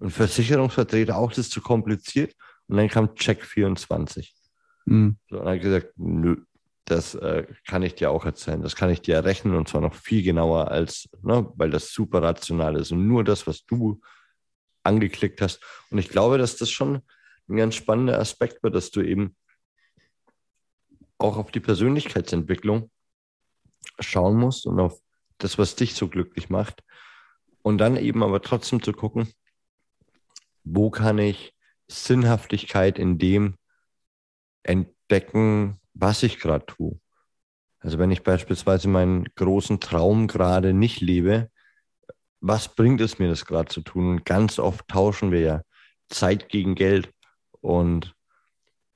Und 0.00 0.10
Versicherungsvertreter 0.10 1.16
auch, 1.16 1.30
das 1.30 1.38
ist 1.38 1.50
zu 1.50 1.60
kompliziert. 1.60 2.34
Und 2.68 2.76
dann 2.76 2.88
kam 2.88 3.16
Check 3.16 3.44
24. 3.44 4.32
Mhm. 4.84 5.16
So, 5.28 5.40
und 5.40 5.46
dann 5.46 5.58
gesagt, 5.58 5.92
nö, 5.96 6.36
das 6.84 7.14
äh, 7.14 7.46
kann 7.66 7.82
ich 7.82 7.94
dir 7.96 8.10
auch 8.10 8.24
erzählen. 8.24 8.62
Das 8.62 8.76
kann 8.76 8.90
ich 8.90 9.02
dir 9.02 9.16
errechnen 9.16 9.54
und 9.54 9.68
zwar 9.68 9.80
noch 9.80 9.94
viel 9.94 10.22
genauer 10.22 10.70
als, 10.70 11.08
ne, 11.22 11.50
weil 11.56 11.70
das 11.70 11.92
super 11.92 12.22
rational 12.22 12.76
ist 12.76 12.92
und 12.92 13.06
nur 13.06 13.24
das, 13.24 13.46
was 13.46 13.64
du 13.66 14.00
angeklickt 14.82 15.40
hast. 15.40 15.60
Und 15.90 15.98
ich 15.98 16.08
glaube, 16.08 16.38
dass 16.38 16.56
das 16.56 16.70
schon 16.70 17.02
ein 17.48 17.56
ganz 17.56 17.74
spannender 17.74 18.18
Aspekt 18.18 18.62
wird, 18.62 18.74
dass 18.74 18.90
du 18.90 19.00
eben 19.00 19.36
auch 21.18 21.36
auf 21.36 21.50
die 21.50 21.60
Persönlichkeitsentwicklung 21.60 22.90
schauen 23.98 24.36
musst 24.36 24.66
und 24.66 24.78
auf 24.80 25.00
das, 25.38 25.58
was 25.58 25.76
dich 25.76 25.94
so 25.94 26.08
glücklich 26.08 26.50
macht. 26.50 26.82
Und 27.62 27.78
dann 27.78 27.96
eben 27.96 28.22
aber 28.22 28.40
trotzdem 28.40 28.82
zu 28.82 28.92
gucken, 28.92 29.32
wo 30.64 30.90
kann 30.90 31.18
ich 31.18 31.54
Sinnhaftigkeit 31.88 32.98
in 32.98 33.18
dem 33.18 33.56
entdecken, 34.62 35.80
was 35.94 36.22
ich 36.22 36.38
gerade 36.38 36.66
tue. 36.66 37.00
Also 37.80 37.98
wenn 37.98 38.10
ich 38.10 38.22
beispielsweise 38.22 38.88
meinen 38.88 39.24
großen 39.34 39.80
Traum 39.80 40.26
gerade 40.26 40.72
nicht 40.72 41.00
lebe, 41.00 41.50
was 42.40 42.74
bringt 42.74 43.00
es 43.00 43.18
mir, 43.18 43.28
das 43.28 43.46
gerade 43.46 43.68
zu 43.68 43.80
tun? 43.80 44.22
Ganz 44.24 44.58
oft 44.58 44.86
tauschen 44.88 45.32
wir 45.32 45.40
ja 45.40 45.62
Zeit 46.08 46.48
gegen 46.48 46.74
Geld. 46.74 47.10
Und 47.60 48.14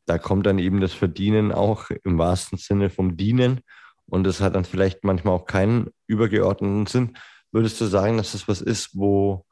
da 0.07 0.19
kommt 0.19 0.47
dann 0.47 0.59
eben 0.59 0.81
das 0.81 0.93
Verdienen 0.93 1.53
auch 1.53 1.91
im 2.05 2.19
wahrsten 2.19 2.59
Sinne 2.59 2.91
vom 2.91 3.17
Dienen. 3.17 3.61
Und 4.07 4.25
das 4.25 4.41
hat 4.41 4.55
dann 4.55 4.65
vielleicht 4.65 5.05
manchmal 5.05 5.35
auch 5.35 5.47
keinen 5.47 5.91
übergeordneten 6.07 6.87
Sinn. 6.87 7.17
Würdest 7.53 7.81
du 7.81 7.87
sagen, 7.87 8.17
dass 8.17 8.33
das 8.33 8.49
was 8.49 8.61
ist, 8.61 8.91
wo, 8.95 9.45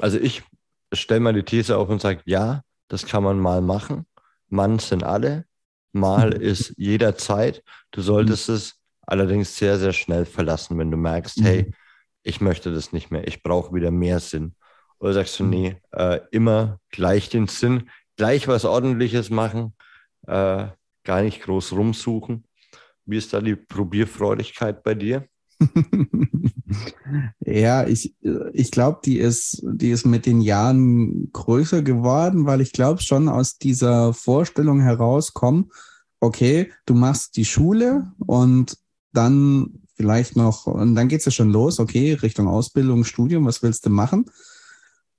also 0.00 0.18
ich 0.18 0.42
stelle 0.92 1.20
mal 1.20 1.32
die 1.32 1.44
These 1.44 1.76
auf 1.76 1.88
und 1.88 2.00
sage, 2.00 2.22
ja, 2.24 2.62
das 2.88 3.06
kann 3.06 3.22
man 3.22 3.38
mal 3.38 3.60
machen. 3.60 4.06
Mann 4.48 4.78
sind 4.78 5.02
alle. 5.02 5.46
Mal 5.92 6.30
mhm. 6.30 6.40
ist 6.40 6.74
jederzeit. 6.76 7.62
Du 7.90 8.02
solltest 8.02 8.48
mhm. 8.48 8.54
es 8.56 8.80
allerdings 9.06 9.56
sehr, 9.56 9.78
sehr 9.78 9.92
schnell 9.92 10.24
verlassen, 10.24 10.78
wenn 10.78 10.90
du 10.90 10.96
merkst, 10.96 11.38
mhm. 11.38 11.44
hey, 11.44 11.74
ich 12.22 12.40
möchte 12.40 12.72
das 12.72 12.92
nicht 12.92 13.10
mehr, 13.10 13.26
ich 13.28 13.42
brauche 13.42 13.74
wieder 13.74 13.90
mehr 13.90 14.18
Sinn. 14.18 14.54
Oder 14.98 15.12
sagst 15.12 15.38
du, 15.38 15.44
mhm. 15.44 15.50
nee, 15.50 15.76
äh, 15.92 16.20
immer 16.30 16.80
gleich 16.90 17.28
den 17.28 17.46
Sinn, 17.46 17.90
gleich 18.16 18.48
was 18.48 18.64
Ordentliches 18.64 19.30
machen, 19.30 19.74
äh, 20.26 20.68
gar 21.04 21.22
nicht 21.22 21.42
groß 21.42 21.72
rumsuchen. 21.72 22.44
Wie 23.06 23.18
ist 23.18 23.32
da 23.32 23.40
die 23.40 23.56
Probierfreudigkeit 23.56 24.82
bei 24.82 24.94
dir? 24.94 25.28
ja, 27.40 27.86
ich, 27.86 28.14
ich 28.52 28.70
glaube, 28.70 29.00
die 29.04 29.18
ist, 29.18 29.62
die 29.64 29.90
ist 29.90 30.06
mit 30.06 30.26
den 30.26 30.40
Jahren 30.40 31.30
größer 31.32 31.82
geworden, 31.82 32.46
weil 32.46 32.60
ich 32.60 32.72
glaube 32.72 33.02
schon 33.02 33.28
aus 33.28 33.58
dieser 33.58 34.14
Vorstellung 34.14 34.80
herauskommen, 34.80 35.70
okay, 36.20 36.72
du 36.86 36.94
machst 36.94 37.36
die 37.36 37.44
Schule 37.44 38.12
und 38.18 38.78
dann 39.12 39.82
vielleicht 39.96 40.36
noch, 40.36 40.66
und 40.66 40.94
dann 40.94 41.08
geht 41.08 41.20
es 41.20 41.26
ja 41.26 41.32
schon 41.32 41.50
los, 41.50 41.78
okay, 41.78 42.14
Richtung 42.14 42.48
Ausbildung, 42.48 43.04
Studium, 43.04 43.44
was 43.44 43.62
willst 43.62 43.86
du 43.86 43.90
machen? 43.90 44.26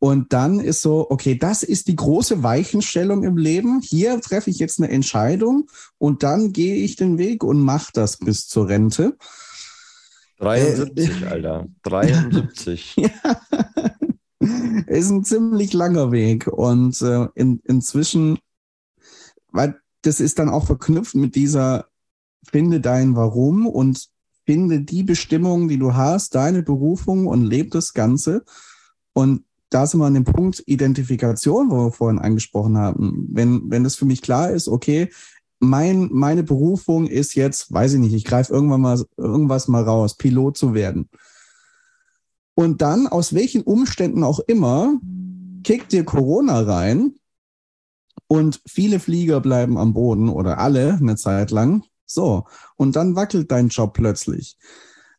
Und 0.05 0.33
dann 0.33 0.59
ist 0.59 0.83
so, 0.83 1.09
okay, 1.09 1.35
das 1.35 1.63
ist 1.63 1.87
die 1.87 1.95
große 1.95 2.43
Weichenstellung 2.43 3.23
im 3.23 3.37
Leben. 3.37 3.81
Hier 3.81 4.21
treffe 4.21 4.51
ich 4.51 4.59
jetzt 4.59 4.79
eine 4.79 4.91
Entscheidung 4.91 5.67
und 5.97 6.21
dann 6.21 6.53
gehe 6.53 6.75
ich 6.75 6.95
den 6.95 7.17
Weg 7.17 7.43
und 7.43 7.59
mache 7.59 7.89
das 7.91 8.17
bis 8.17 8.47
zur 8.47 8.69
Rente. 8.69 9.17
73, 10.37 11.23
äh, 11.23 11.25
Alter. 11.25 11.67
73. 11.81 12.97
ja. 12.97 13.09
Ist 14.85 15.09
ein 15.09 15.23
ziemlich 15.23 15.73
langer 15.73 16.11
Weg. 16.11 16.45
Und 16.49 17.01
äh, 17.01 17.27
in, 17.33 17.61
inzwischen, 17.63 18.37
weil 19.51 19.79
das 20.03 20.19
ist 20.19 20.37
dann 20.37 20.49
auch 20.49 20.67
verknüpft 20.67 21.15
mit 21.15 21.33
dieser 21.33 21.87
Finde 22.43 22.79
dein 22.79 23.15
Warum 23.15 23.65
und 23.65 24.07
finde 24.45 24.81
die 24.81 25.01
Bestimmung, 25.01 25.67
die 25.67 25.79
du 25.79 25.95
hast, 25.95 26.35
deine 26.35 26.61
Berufung 26.61 27.25
und 27.25 27.43
lebe 27.43 27.71
das 27.71 27.95
Ganze. 27.95 28.43
Und 29.13 29.45
da 29.75 29.85
sind 29.85 29.99
wir 29.99 30.05
an 30.05 30.13
dem 30.13 30.23
Punkt 30.23 30.63
Identifikation, 30.67 31.69
wo 31.69 31.87
wir 31.87 31.91
vorhin 31.91 32.19
angesprochen 32.19 32.77
haben. 32.77 33.27
Wenn, 33.29 33.69
wenn 33.69 33.83
das 33.83 33.95
für 33.95 34.05
mich 34.05 34.21
klar 34.21 34.49
ist, 34.49 34.69
okay, 34.69 35.09
mein, 35.59 36.07
meine 36.13 36.43
Berufung 36.43 37.07
ist 37.07 37.35
jetzt, 37.35 37.73
weiß 37.73 37.95
ich 37.95 37.99
nicht, 37.99 38.13
ich 38.13 38.23
greife 38.23 38.53
irgendwann 38.53 38.79
mal 38.79 39.03
irgendwas 39.17 39.67
mal 39.67 39.83
raus, 39.83 40.15
Pilot 40.15 40.55
zu 40.55 40.73
werden. 40.73 41.09
Und 42.53 42.81
dann, 42.81 43.05
aus 43.07 43.33
welchen 43.33 43.63
Umständen 43.63 44.23
auch 44.23 44.39
immer, 44.39 44.97
kickt 45.65 45.91
dir 45.91 46.05
Corona 46.05 46.61
rein 46.61 47.15
und 48.27 48.61
viele 48.65 49.01
Flieger 49.01 49.41
bleiben 49.41 49.77
am 49.77 49.93
Boden 49.93 50.29
oder 50.29 50.59
alle 50.59 50.93
eine 50.93 51.17
Zeit 51.17 51.51
lang. 51.51 51.83
So, 52.05 52.45
und 52.77 52.95
dann 52.95 53.17
wackelt 53.17 53.51
dein 53.51 53.67
Job 53.67 53.93
plötzlich. 53.93 54.57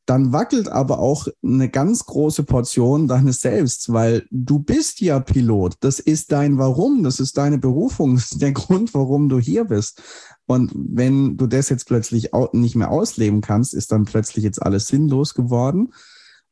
Dann 0.07 0.33
wackelt 0.33 0.69
aber 0.69 1.01
auch 1.01 1.27
eine 1.43 1.69
ganz 1.69 2.07
große 2.07 2.45
Portion 2.45 3.09
deines 3.09 3.41
Selbst, 3.41 3.93
weil 3.93 4.25
du 4.31 4.61
bist 4.61 5.01
ja 5.01 5.19
Pilot. 5.19 5.75
Das 5.81 5.99
ist 5.99 6.31
dein 6.31 6.59
Warum, 6.59 7.03
das 7.03 7.19
ist 7.19 7.37
deine 7.37 7.59
Berufung, 7.59 8.15
das 8.15 8.31
ist 8.33 8.41
der 8.41 8.53
Grund, 8.53 8.95
warum 8.95 9.29
du 9.29 9.39
hier 9.39 9.65
bist. 9.65 10.03
Und 10.47 10.73
wenn 10.75 11.37
du 11.37 11.49
das 11.49 11.69
jetzt 11.69 11.87
plötzlich 11.87 12.31
nicht 12.53 12.77
mehr 12.77 12.91
ausleben 12.91 13.41
kannst, 13.41 13.75
ist 13.75 13.91
dann 13.91 14.05
plötzlich 14.05 14.45
jetzt 14.45 14.63
alles 14.63 14.87
sinnlos 14.87 15.35
geworden. 15.35 15.93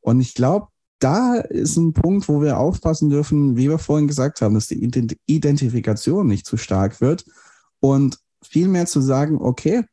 Und 0.01 0.21
ich 0.21 0.35
glaube, 0.35 0.67
da 0.99 1.37
ist 1.37 1.77
ein 1.77 1.93
Punkt, 1.93 2.29
wo 2.29 2.43
wir 2.43 2.59
aufpassen 2.59 3.09
dürfen, 3.09 3.57
wie 3.57 3.69
wir 3.69 3.79
vorhin 3.79 4.09
gesagt 4.09 4.41
haben, 4.41 4.55
dass 4.55 4.67
die 4.67 4.83
Identifikation 5.27 6.27
nicht 6.27 6.47
zu 6.47 6.57
stark 6.57 7.01
wird 7.01 7.25
und 7.79 8.19
vielmehr 8.43 8.87
zu 8.87 9.01
sagen, 9.01 9.39
okay, 9.41 9.85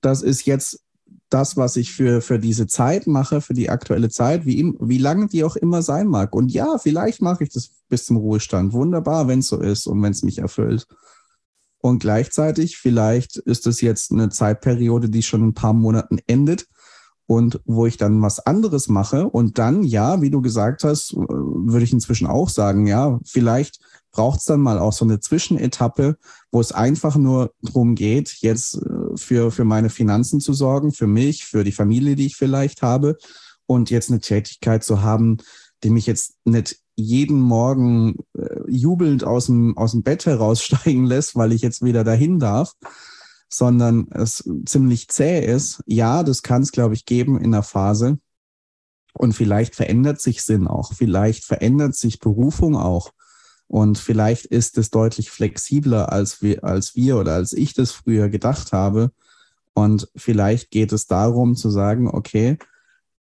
das 0.00 0.22
ist 0.22 0.46
jetzt 0.46 0.80
das, 1.28 1.56
was 1.56 1.76
ich 1.76 1.92
für, 1.92 2.20
für 2.22 2.38
diese 2.38 2.66
Zeit 2.66 3.06
mache, 3.06 3.40
für 3.40 3.54
die 3.54 3.70
aktuelle 3.70 4.08
Zeit, 4.08 4.46
wie, 4.46 4.72
wie 4.80 4.98
lange 4.98 5.28
die 5.28 5.44
auch 5.44 5.56
immer 5.56 5.82
sein 5.82 6.06
mag. 6.06 6.34
Und 6.34 6.50
ja, 6.50 6.78
vielleicht 6.78 7.20
mache 7.20 7.44
ich 7.44 7.50
das 7.50 7.70
bis 7.88 8.06
zum 8.06 8.16
Ruhestand. 8.16 8.72
Wunderbar, 8.72 9.28
wenn 9.28 9.40
es 9.40 9.48
so 9.48 9.60
ist 9.60 9.86
und 9.86 10.02
wenn 10.02 10.12
es 10.12 10.22
mich 10.22 10.38
erfüllt. 10.38 10.86
Und 11.80 12.00
gleichzeitig, 12.00 12.78
vielleicht 12.78 13.36
ist 13.36 13.66
es 13.66 13.80
jetzt 13.80 14.10
eine 14.10 14.30
Zeitperiode, 14.30 15.10
die 15.10 15.22
schon 15.22 15.46
ein 15.46 15.54
paar 15.54 15.74
Monaten 15.74 16.18
endet 16.26 16.66
und 17.28 17.60
wo 17.66 17.84
ich 17.84 17.98
dann 17.98 18.22
was 18.22 18.40
anderes 18.40 18.88
mache. 18.88 19.28
Und 19.28 19.58
dann, 19.58 19.82
ja, 19.82 20.22
wie 20.22 20.30
du 20.30 20.40
gesagt 20.40 20.82
hast, 20.82 21.14
würde 21.14 21.84
ich 21.84 21.92
inzwischen 21.92 22.26
auch 22.26 22.48
sagen, 22.48 22.86
ja, 22.86 23.20
vielleicht 23.22 23.80
braucht 24.12 24.38
es 24.38 24.46
dann 24.46 24.60
mal 24.60 24.78
auch 24.78 24.94
so 24.94 25.04
eine 25.04 25.20
Zwischenetappe, 25.20 26.16
wo 26.50 26.60
es 26.60 26.72
einfach 26.72 27.16
nur 27.16 27.52
darum 27.60 27.94
geht, 27.96 28.38
jetzt 28.40 28.76
äh, 28.76 29.16
für, 29.16 29.50
für 29.50 29.64
meine 29.64 29.90
Finanzen 29.90 30.40
zu 30.40 30.54
sorgen, 30.54 30.90
für 30.90 31.06
mich, 31.06 31.44
für 31.44 31.64
die 31.64 31.72
Familie, 31.72 32.16
die 32.16 32.26
ich 32.26 32.36
vielleicht 32.36 32.80
habe 32.80 33.18
und 33.66 33.90
jetzt 33.90 34.10
eine 34.10 34.20
Tätigkeit 34.20 34.82
zu 34.82 35.02
haben, 35.02 35.36
die 35.84 35.90
mich 35.90 36.06
jetzt 36.06 36.36
nicht 36.46 36.78
jeden 36.96 37.40
Morgen 37.42 38.16
äh, 38.38 38.58
jubelnd 38.68 39.22
aus 39.22 39.46
dem, 39.46 39.76
aus 39.76 39.90
dem 39.90 40.02
Bett 40.02 40.24
heraussteigen 40.24 41.04
lässt, 41.06 41.36
weil 41.36 41.52
ich 41.52 41.60
jetzt 41.60 41.84
wieder 41.84 42.04
dahin 42.04 42.38
darf, 42.38 42.72
sondern 43.48 44.08
es 44.10 44.48
ziemlich 44.66 45.08
zäh 45.08 45.44
ist. 45.44 45.82
Ja, 45.86 46.22
das 46.22 46.42
kann 46.42 46.62
es, 46.62 46.72
glaube 46.72 46.94
ich, 46.94 47.04
geben 47.04 47.40
in 47.40 47.52
der 47.52 47.62
Phase. 47.62 48.18
Und 49.14 49.32
vielleicht 49.32 49.74
verändert 49.74 50.20
sich 50.20 50.42
Sinn 50.42 50.68
auch. 50.68 50.92
Vielleicht 50.92 51.44
verändert 51.44 51.96
sich 51.96 52.20
Berufung 52.20 52.76
auch. 52.76 53.12
Und 53.66 53.98
vielleicht 53.98 54.46
ist 54.46 54.78
es 54.78 54.90
deutlich 54.90 55.30
flexibler, 55.30 56.12
als 56.12 56.40
wir, 56.40 56.64
als 56.64 56.94
wir 56.94 57.18
oder 57.18 57.34
als 57.34 57.52
ich 57.52 57.74
das 57.74 57.90
früher 57.90 58.28
gedacht 58.28 58.72
habe. 58.72 59.10
Und 59.74 60.08
vielleicht 60.16 60.70
geht 60.70 60.92
es 60.92 61.06
darum 61.06 61.54
zu 61.54 61.70
sagen, 61.70 62.08
okay, 62.08 62.58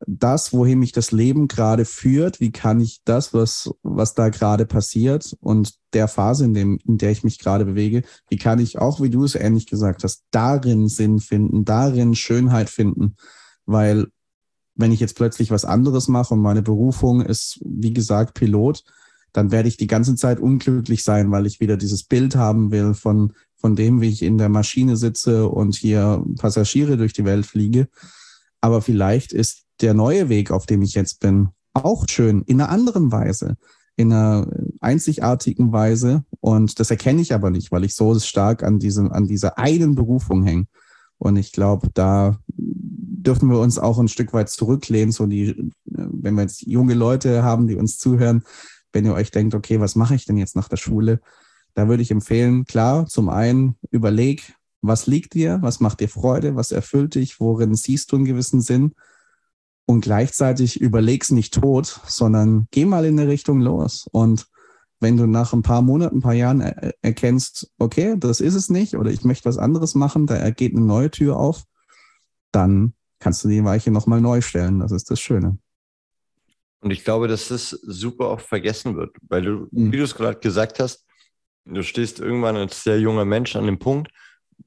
das, 0.05 0.53
wohin 0.53 0.79
mich 0.79 0.91
das 0.91 1.11
Leben 1.11 1.47
gerade 1.47 1.85
führt, 1.85 2.39
wie 2.39 2.51
kann 2.51 2.79
ich 2.79 3.01
das, 3.05 3.33
was, 3.33 3.71
was 3.83 4.13
da 4.13 4.29
gerade 4.29 4.65
passiert 4.65 5.35
und 5.39 5.75
der 5.93 6.07
Phase, 6.07 6.45
in, 6.45 6.53
dem, 6.53 6.79
in 6.85 6.97
der 6.97 7.11
ich 7.11 7.23
mich 7.23 7.39
gerade 7.39 7.65
bewege, 7.65 8.03
wie 8.29 8.37
kann 8.37 8.59
ich 8.59 8.79
auch, 8.79 9.01
wie 9.01 9.09
du 9.09 9.23
es 9.23 9.35
ähnlich 9.35 9.67
gesagt 9.67 10.03
hast, 10.03 10.23
darin 10.31 10.87
Sinn 10.87 11.19
finden, 11.19 11.63
darin 11.63 12.15
Schönheit 12.15 12.69
finden, 12.69 13.15
weil 13.65 14.07
wenn 14.75 14.91
ich 14.91 14.99
jetzt 14.99 15.15
plötzlich 15.15 15.51
was 15.51 15.65
anderes 15.65 16.07
mache 16.07 16.33
und 16.33 16.41
meine 16.41 16.63
Berufung 16.63 17.21
ist, 17.21 17.59
wie 17.63 17.93
gesagt, 17.93 18.33
Pilot, 18.33 18.83
dann 19.31 19.51
werde 19.51 19.67
ich 19.67 19.77
die 19.77 19.87
ganze 19.87 20.15
Zeit 20.15 20.39
unglücklich 20.39 21.03
sein, 21.03 21.31
weil 21.31 21.45
ich 21.45 21.59
wieder 21.59 21.77
dieses 21.77 22.03
Bild 22.03 22.35
haben 22.35 22.71
will 22.71 22.93
von, 22.93 23.33
von 23.55 23.75
dem, 23.75 24.01
wie 24.01 24.09
ich 24.09 24.21
in 24.21 24.37
der 24.37 24.49
Maschine 24.49 24.95
sitze 24.95 25.47
und 25.47 25.75
hier 25.75 26.23
Passagiere 26.37 26.97
durch 26.97 27.13
die 27.13 27.25
Welt 27.25 27.45
fliege. 27.45 27.87
Aber 28.61 28.81
vielleicht 28.81 29.33
ist 29.33 29.62
der 29.81 29.93
neue 29.93 30.29
Weg, 30.29 30.51
auf 30.51 30.65
dem 30.65 30.81
ich 30.81 30.93
jetzt 30.93 31.19
bin, 31.19 31.49
auch 31.73 32.05
schön 32.07 32.41
in 32.43 32.61
einer 32.61 32.69
anderen 32.69 33.11
Weise. 33.11 33.55
in 33.95 34.11
einer 34.11 34.47
einzigartigen 34.79 35.71
Weise. 35.71 36.23
Und 36.39 36.79
das 36.79 36.89
erkenne 36.91 37.21
ich 37.21 37.33
aber 37.33 37.49
nicht, 37.49 37.71
weil 37.71 37.83
ich 37.83 37.95
so 37.95 38.17
stark 38.19 38.63
an, 38.63 38.79
diesem, 38.79 39.11
an 39.11 39.27
dieser 39.27 39.57
einen 39.57 39.95
Berufung 39.95 40.43
hänge. 40.43 40.65
Und 41.17 41.35
ich 41.37 41.51
glaube, 41.51 41.87
da 41.93 42.37
dürfen 42.57 43.49
wir 43.49 43.59
uns 43.59 43.77
auch 43.79 43.99
ein 43.99 44.07
Stück 44.07 44.33
weit 44.33 44.49
zurücklehnen, 44.49 45.11
so 45.11 45.25
die, 45.27 45.71
wenn 45.85 46.35
wir 46.35 46.41
jetzt 46.41 46.65
junge 46.65 46.95
Leute 46.95 47.43
haben, 47.43 47.67
die 47.67 47.75
uns 47.75 47.97
zuhören, 47.97 48.43
wenn 48.91 49.05
ihr 49.05 49.13
euch 49.13 49.31
denkt, 49.31 49.55
okay, 49.55 49.79
was 49.79 49.95
mache 49.95 50.15
ich 50.15 50.25
denn 50.25 50.37
jetzt 50.37 50.55
nach 50.55 50.67
der 50.67 50.77
Schule? 50.77 51.21
Da 51.75 51.87
würde 51.87 52.03
ich 52.03 52.11
empfehlen, 52.11 52.65
klar, 52.65 53.05
zum 53.05 53.29
einen 53.29 53.75
überleg, 53.91 54.55
was 54.81 55.07
liegt 55.07 55.33
dir, 55.33 55.59
was 55.61 55.79
macht 55.79 56.01
dir 56.01 56.09
Freude, 56.09 56.55
was 56.55 56.71
erfüllt 56.71 57.15
dich, 57.15 57.39
worin 57.39 57.73
siehst 57.73 58.11
du 58.11 58.17
einen 58.17 58.25
gewissen 58.25 58.59
Sinn 58.59 58.93
und 59.85 60.01
gleichzeitig 60.01 60.79
überleg's 60.79 61.31
nicht 61.31 61.53
tot, 61.53 61.99
sondern 62.05 62.67
geh 62.71 62.85
mal 62.85 63.05
in 63.05 63.19
eine 63.19 63.29
Richtung 63.29 63.61
los. 63.61 64.07
Und 64.11 64.47
wenn 64.99 65.17
du 65.17 65.25
nach 65.27 65.53
ein 65.53 65.61
paar 65.61 65.81
Monaten, 65.81 66.17
ein 66.17 66.21
paar 66.21 66.33
Jahren 66.33 66.61
er 66.61 66.93
erkennst, 67.01 67.71
okay, 67.77 68.15
das 68.17 68.39
ist 68.39 68.55
es 68.55 68.69
nicht 68.69 68.95
oder 68.95 69.11
ich 69.11 69.23
möchte 69.23 69.49
was 69.49 69.57
anderes 69.57 69.95
machen, 69.95 70.25
da 70.25 70.49
geht 70.51 70.75
eine 70.75 70.85
neue 70.85 71.11
Tür 71.11 71.37
auf, 71.37 71.63
dann 72.51 72.93
kannst 73.19 73.43
du 73.43 73.49
die 73.49 73.63
Weiche 73.63 73.91
nochmal 73.91 74.21
neu 74.21 74.41
stellen. 74.41 74.79
Das 74.79 74.91
ist 74.91 75.11
das 75.11 75.19
Schöne. 75.19 75.57
Und 76.79 76.91
ich 76.91 77.03
glaube, 77.03 77.27
dass 77.27 77.47
das 77.47 77.69
super 77.69 78.29
oft 78.29 78.45
vergessen 78.45 78.95
wird, 78.95 79.15
weil 79.27 79.41
du, 79.41 79.67
mhm. 79.71 79.91
wie 79.91 79.97
du 79.97 80.03
es 80.03 80.15
gerade 80.15 80.39
gesagt 80.39 80.79
hast, 80.79 81.05
du 81.65 81.81
stehst 81.81 82.19
irgendwann 82.19 82.57
als 82.57 82.83
sehr 82.83 82.99
junger 82.99 83.25
Mensch 83.25 83.55
an 83.55 83.65
dem 83.65 83.79
Punkt, 83.79 84.11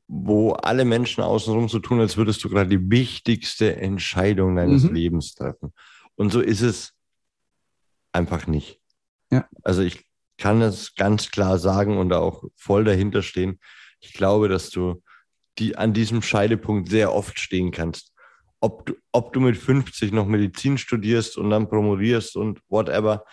wo 0.09 0.53
alle 0.53 0.85
Menschen 0.85 1.23
außenrum 1.23 1.69
so 1.69 1.79
tun, 1.79 2.01
als 2.01 2.17
würdest 2.17 2.43
du 2.45 2.49
gerade 2.49 2.71
die 2.71 2.91
wichtigste 2.91 3.77
Entscheidung 3.77 4.57
deines 4.57 4.85
mhm. 4.85 4.95
Lebens 4.95 5.35
treffen. 5.35 5.73
Und 6.15 6.31
so 6.33 6.41
ist 6.41 6.63
es 6.63 6.93
einfach 8.13 8.47
nicht. 8.47 8.81
Ja. 9.31 9.49
Also 9.63 9.83
ich 9.83 10.05
kann 10.39 10.63
es 10.63 10.95
ganz 10.95 11.31
klar 11.31 11.59
sagen 11.59 11.99
und 11.99 12.13
auch 12.13 12.45
voll 12.57 12.85
dahinter 12.85 13.23
stehen. 13.23 13.59
Ich 14.01 14.13
glaube, 14.13 14.49
dass 14.49 14.71
du 14.71 15.03
die 15.59 15.77
an 15.77 15.93
diesem 15.93 16.23
Scheidepunkt 16.23 16.89
sehr 16.89 17.13
oft 17.13 17.41
stehen 17.41 17.71
kannst. 17.71 18.13
Ob 18.61 18.87
du, 18.87 18.95
ob 19.13 19.33
du 19.33 19.41
mit 19.41 19.57
50 19.57 20.13
noch 20.13 20.27
Medizin 20.27 20.79
studierst 20.79 21.37
und 21.37 21.51
dann 21.51 21.69
promovierst 21.69 22.37
und 22.37 22.61
whatever, 22.69 23.25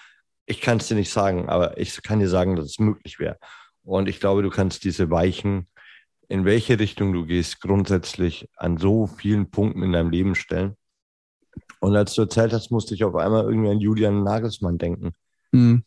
ich 0.45 0.61
kann 0.61 0.77
es 0.77 0.87
dir 0.87 0.95
nicht 0.95 1.11
sagen, 1.11 1.49
aber 1.49 1.77
ich 1.77 2.01
kann 2.01 2.19
dir 2.19 2.29
sagen, 2.29 2.55
dass 2.55 2.65
es 2.65 2.79
möglich 2.79 3.19
wäre. 3.19 3.37
Und 3.83 4.07
ich 4.07 4.19
glaube, 4.19 4.43
du 4.43 4.49
kannst 4.49 4.83
diese 4.83 5.09
Weichen 5.09 5.67
in 6.33 6.45
welche 6.45 6.79
Richtung 6.79 7.13
du 7.13 7.27
gehst, 7.27 7.61
grundsätzlich 7.61 8.49
an 8.57 8.79
so 8.79 9.05
vielen 9.05 9.51
Punkten 9.51 9.83
in 9.83 9.91
deinem 9.91 10.09
Leben 10.09 10.33
stellen. 10.33 10.75
Und 11.79 11.95
als 11.95 12.15
du 12.15 12.23
erzählt 12.23 12.53
hast, 12.53 12.71
musste 12.71 12.95
ich 12.95 13.03
auf 13.03 13.13
einmal 13.13 13.43
irgendwie 13.43 13.69
an 13.69 13.79
Julian 13.79 14.23
Nagelsmann 14.23 14.79
denken. 14.79 15.13
Mhm. 15.51 15.83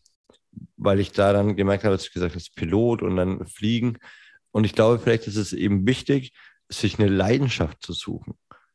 Weil 0.76 1.00
ich 1.00 1.10
da 1.10 1.32
dann 1.32 1.56
gemerkt 1.56 1.82
habe, 1.82 1.96
dass 1.96 2.04
du 2.04 2.12
gesagt 2.12 2.36
hast, 2.36 2.54
Pilot 2.54 3.02
und 3.02 3.16
dann 3.16 3.44
fliegen. 3.48 3.98
Und 4.52 4.62
ich 4.62 4.76
glaube, 4.76 5.00
vielleicht 5.00 5.26
ist 5.26 5.34
es 5.34 5.52
eben 5.52 5.84
wichtig, 5.84 6.32
sich 6.68 7.00
eine 7.00 7.08
Leidenschaft 7.08 7.82
zu 7.82 7.92
suchen. 7.92 8.34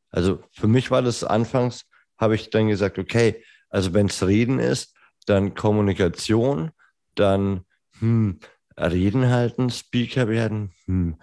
Also 0.10 0.44
für 0.52 0.68
mich 0.68 0.92
war 0.92 1.02
das 1.02 1.24
anfangs, 1.24 1.86
habe 2.18 2.36
ich 2.36 2.50
dann 2.50 2.68
gesagt, 2.68 3.00
okay, 3.00 3.46
also 3.70 3.94
wenn 3.94 4.08
es 4.08 4.28
Reden 4.28 4.60
ist, 4.60 4.94
dann 5.26 5.56
Kommunikation, 5.56 6.72
dann 7.16 7.64
hm, 8.00 8.42
Reden 8.78 9.30
halten, 9.30 9.70
Speaker 9.70 10.28
werden, 10.28 10.74
hm, 10.86 11.16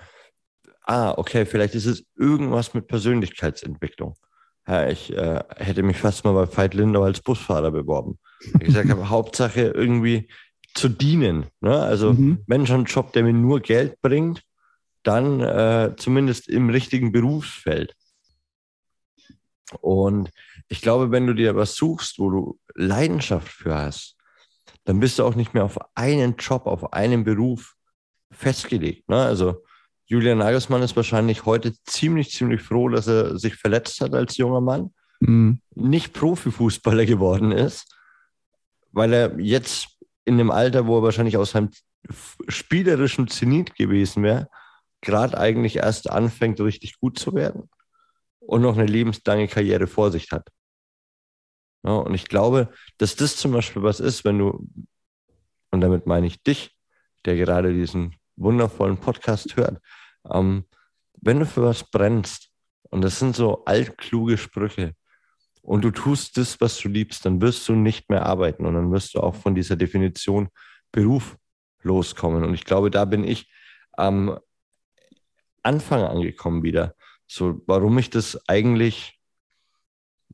ah, 0.89 1.15
okay, 1.17 1.45
vielleicht 1.45 1.75
ist 1.75 1.87
es 1.87 2.05
irgendwas 2.17 2.75
mit 2.75 2.89
Persönlichkeitsentwicklung. 2.89 4.17
Ja, 4.67 4.89
ich 4.89 5.13
äh, 5.13 5.43
hätte 5.57 5.83
mich 5.83 5.99
fast 5.99 6.25
mal 6.25 6.33
bei 6.33 6.57
Veit 6.57 6.75
Lindau 6.75 7.03
als 7.03 7.21
Busfahrer 7.21 7.71
beworben. 7.71 8.19
Ich 8.41 8.67
gesagt 8.67 8.91
habe, 8.91 9.09
Hauptsache 9.11 9.61
irgendwie 9.61 10.29
zu 10.75 10.89
dienen. 10.89 11.47
Ne? 11.61 11.79
Also 11.79 12.15
mhm. 12.15 12.43
wenn 12.47 12.67
schon 12.67 12.83
ein 12.83 12.87
Job, 12.87 13.13
der 13.13 13.23
mir 13.23 13.33
nur 13.33 13.61
Geld 13.61 14.01
bringt, 14.01 14.43
dann 15.03 15.41
äh, 15.41 15.95
zumindest 15.97 16.49
im 16.49 16.71
richtigen 16.71 17.13
Berufsfeld. 17.13 17.95
Und 19.81 20.31
ich 20.69 20.81
glaube, 20.81 21.11
wenn 21.11 21.27
du 21.27 21.35
dir 21.35 21.55
was 21.55 21.75
suchst, 21.75 22.19
wo 22.19 22.31
du 22.31 22.59
Leidenschaft 22.75 23.49
für 23.49 23.75
hast, 23.75 24.17
dann 24.85 25.01
bist 25.01 25.19
du 25.19 25.25
auch 25.25 25.35
nicht 25.35 25.53
mehr 25.53 25.65
auf 25.65 25.79
einen 25.95 26.37
Job, 26.37 26.67
auf 26.67 26.95
einen 26.95 27.25
Beruf 27.25 27.75
festgelegt. 28.31 29.09
Ne? 29.09 29.23
Also 29.23 29.63
Julian 30.09 30.39
Nagelsmann 30.39 30.83
ist 30.83 30.97
wahrscheinlich 30.97 31.45
heute 31.45 31.75
ziemlich, 31.85 32.31
ziemlich 32.31 32.63
froh, 32.63 32.89
dass 32.89 33.07
er 33.07 33.39
sich 33.39 33.57
verletzt 33.57 34.01
hat 34.01 34.15
als 34.15 34.39
junger 34.39 34.63
Mann, 34.63 34.95
mhm. 35.21 35.61
nicht 35.75 36.15
Profifußballer 36.15 37.05
geworden 37.05 37.53
ist, 37.53 37.95
weil 38.91 39.13
er 39.13 39.39
jetzt 39.39 39.99
in 40.25 40.39
dem 40.39 40.51
Alter, 40.51 40.87
wo 40.87 40.99
er 40.99 41.03
wahrscheinlich 41.03 41.37
aus 41.37 41.51
seinem 41.51 41.71
spielerischen 42.49 43.29
Zenit 43.29 43.75
gewesen 43.77 44.23
wäre, 44.23 44.49
gerade 45.03 45.37
eigentlich 45.39 45.77
erst 45.77 46.09
anfängt, 46.09 46.59
richtig 46.61 46.99
gut 46.99 47.19
zu 47.19 47.35
werden 47.35 47.69
und 48.41 48.63
noch 48.63 48.77
eine 48.77 48.87
lebenslange 48.87 49.47
Karriere 49.47 49.87
vor 49.87 50.11
sich 50.11 50.33
hat. 50.33 50.49
Ja, 51.85 51.93
und 51.93 52.15
ich 52.15 52.25
glaube, 52.29 52.71
dass 52.97 53.15
das 53.15 53.37
zum 53.37 53.53
Beispiel 53.53 53.83
was 53.83 54.01
ist, 54.01 54.25
wenn 54.25 54.39
du, 54.39 54.67
und 55.71 55.83
damit 55.83 56.07
meine 56.07 56.27
ich 56.27 56.43
dich, 56.43 56.77
der 57.27 57.37
gerade 57.37 57.75
diesen 57.75 58.17
wundervollen 58.39 58.99
Podcast 58.99 59.57
hört. 59.57 59.79
Ähm, 60.31 60.65
wenn 61.21 61.41
du 61.41 61.47
für 61.47 61.63
was 61.63 61.85
brennst, 61.85 62.51
und 62.91 63.03
das 63.03 63.19
sind 63.19 63.37
so 63.37 63.65
altkluge 63.65 64.39
Sprüche, 64.39 64.95
und 65.63 65.83
du 65.83 65.91
tust 65.91 66.37
das, 66.39 66.61
was 66.61 66.79
du 66.79 66.89
liebst, 66.89 67.27
dann 67.27 67.43
wirst 67.43 67.69
du 67.69 67.75
nicht 67.75 68.09
mehr 68.09 68.25
arbeiten 68.25 68.65
und 68.65 68.75
dann 68.75 68.91
wirst 68.91 69.15
du 69.15 69.21
auch 69.21 69.35
von 69.35 69.55
dieser 69.55 69.77
Definition 69.77 70.49
Beruf 70.93 71.37
loskommen. 71.83 72.43
Und 72.43 72.55
ich 72.55 72.65
glaube, 72.65 72.91
da 72.91 73.05
bin 73.05 73.23
ich 73.23 73.53
am 73.93 74.39
Anfang 75.63 76.03
angekommen 76.05 76.63
wieder. 76.63 76.95
So, 77.27 77.61
warum 77.67 77.99
ich 77.99 78.09
das 78.09 78.49
eigentlich, 78.49 79.21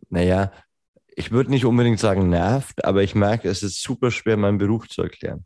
naja, 0.08 0.52
ich 1.16 1.32
würde 1.32 1.50
nicht 1.50 1.64
unbedingt 1.64 1.98
sagen 1.98 2.28
nervt, 2.28 2.84
aber 2.84 3.02
ich 3.02 3.16
merke, 3.16 3.48
es 3.48 3.62
ist 3.64 3.82
super 3.82 4.12
schwer, 4.12 4.36
meinen 4.36 4.58
Beruf 4.58 4.88
zu 4.88 5.02
erklären. 5.02 5.44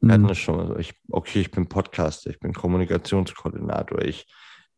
Wir 0.00 0.12
hatten 0.12 0.24
mhm. 0.24 0.28
das 0.28 0.38
schon 0.38 0.56
mal. 0.56 0.80
Ich, 0.80 0.94
okay, 1.10 1.40
ich 1.40 1.50
bin 1.50 1.68
Podcaster, 1.68 2.30
ich 2.30 2.40
bin 2.40 2.52
Kommunikationskoordinator, 2.52 4.02
ich 4.02 4.26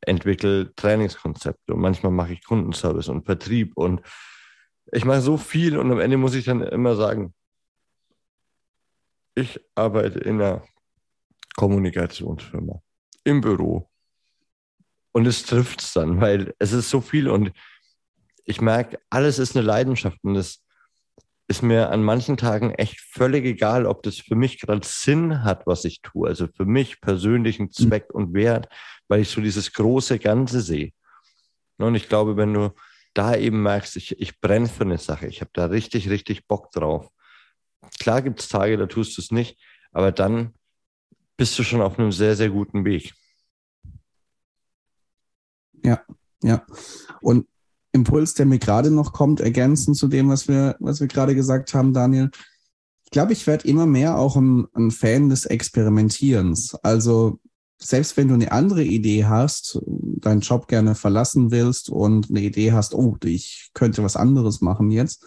entwickle 0.00 0.74
Trainingskonzepte 0.74 1.74
und 1.74 1.81
manchmal 1.81 2.12
mache 2.12 2.35
ich 2.35 2.44
Kundenservice 2.44 3.09
und 3.09 3.24
Vertrieb 3.24 3.76
und 3.76 4.02
ich 4.92 5.05
mache 5.05 5.20
so 5.20 5.37
viel 5.37 5.79
und 5.79 5.90
am 5.90 6.00
Ende 6.00 6.16
muss 6.16 6.35
ich 6.35 6.44
dann 6.44 6.62
immer 6.62 6.94
sagen, 6.94 7.35
ich 9.35 9.61
arbeite 9.74 10.18
in 10.20 10.40
einer 10.40 10.62
Kommunikationsfirma, 11.57 12.81
im 13.24 13.40
Büro. 13.40 13.90
Und 15.12 15.26
es 15.26 15.44
trifft 15.44 15.81
es 15.81 15.92
dann, 15.94 16.20
weil 16.20 16.55
es 16.59 16.72
ist 16.72 16.90
so 16.90 17.00
viel 17.00 17.29
und 17.29 17.52
ich 18.44 18.61
merke, 18.61 18.98
alles 19.11 19.38
ist 19.38 19.57
eine 19.57 19.66
Leidenschaft 19.66 20.18
und 20.22 20.37
es 20.37 20.65
ist 21.48 21.62
mir 21.62 21.90
an 21.90 22.02
manchen 22.02 22.37
Tagen 22.37 22.72
echt 22.72 23.00
völlig 23.00 23.44
egal, 23.44 23.87
ob 23.87 24.02
das 24.02 24.18
für 24.18 24.35
mich 24.35 24.61
gerade 24.61 24.85
Sinn 24.85 25.44
hat, 25.44 25.66
was 25.66 25.85
ich 25.85 26.02
tue. 26.02 26.28
Also 26.28 26.48
für 26.48 26.64
mich 26.64 27.00
persönlichen 27.00 27.66
hm. 27.66 27.72
Zweck 27.72 28.12
und 28.12 28.35
Wert, 28.35 28.68
weil 29.09 29.20
ich 29.20 29.28
so 29.28 29.40
dieses 29.40 29.72
große 29.72 30.18
Ganze 30.18 30.61
sehe. 30.61 30.92
Und 31.78 31.94
ich 31.94 32.09
glaube, 32.09 32.37
wenn 32.37 32.54
du 32.54 32.74
da 33.14 33.37
eben 33.37 33.62
merkst, 33.62 33.96
ich, 33.96 34.18
ich 34.20 34.40
brenne 34.40 34.68
für 34.68 34.85
eine 34.85 34.98
Sache, 34.98 35.26
ich 35.26 35.40
habe 35.40 35.50
da 35.54 35.66
richtig, 35.66 36.11
richtig 36.11 36.46
Bock 36.46 36.70
drauf. 36.72 37.09
Klar 38.00 38.22
gibt 38.22 38.40
es 38.40 38.48
Tage, 38.48 38.76
da 38.76 38.87
tust 38.87 39.16
du 39.16 39.22
es 39.22 39.30
nicht, 39.30 39.59
aber 39.92 40.12
dann 40.12 40.54
bist 41.37 41.59
du 41.59 41.62
schon 41.62 41.80
auf 41.80 41.98
einem 41.98 42.12
sehr, 42.12 42.35
sehr 42.35 42.50
guten 42.50 42.85
Weg. 42.85 43.14
Ja, 45.85 46.02
ja. 46.42 46.66
Und 47.20 47.46
Impuls, 47.96 48.35
der 48.35 48.46
mir 48.46 48.59
gerade 48.59 48.90
noch 48.90 49.12
kommt, 49.12 49.40
ergänzend 49.40 49.96
zu 49.96 50.06
dem, 50.06 50.28
was 50.28 50.46
wir, 50.46 50.76
was 50.78 51.00
wir 51.00 51.09
gerade 51.09 51.35
gesagt 51.35 51.74
haben, 51.74 51.92
Daniel. 51.92 52.30
Ich 53.04 53.11
glaube, 53.11 53.32
ich 53.32 53.46
werde 53.46 53.66
immer 53.68 53.87
mehr 53.87 54.18
auch 54.18 54.37
ein, 54.37 54.66
ein 54.74 54.90
Fan 54.90 55.28
des 55.28 55.46
Experimentierens. 55.46 56.74
Also 56.82 57.40
selbst 57.78 58.16
wenn 58.16 58.28
du 58.28 58.35
eine 58.35 58.52
andere 58.52 58.85
Idee 58.85 59.26
hast, 59.26 59.80
deinen 59.87 60.40
Job 60.40 60.68
gerne 60.68 60.94
verlassen 60.94 61.50
willst 61.50 61.90
und 61.90 62.30
eine 62.30 62.40
Idee 62.40 62.72
hast, 62.72 62.94
oh, 62.94 63.16
ich 63.24 63.70
könnte 63.74 64.02
was 64.02 64.16
anderes 64.16 64.61
machen 64.61 64.90
jetzt, 64.90 65.24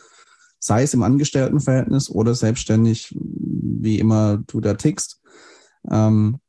sei 0.59 0.83
es 0.83 0.93
im 0.93 1.03
Angestelltenverhältnis 1.03 2.09
oder 2.09 2.35
selbstständig, 2.35 3.15
wie 3.15 3.99
immer 3.99 4.43
du 4.47 4.59
da 4.61 4.73
tickst, 4.73 5.21
ähm, 5.89 6.39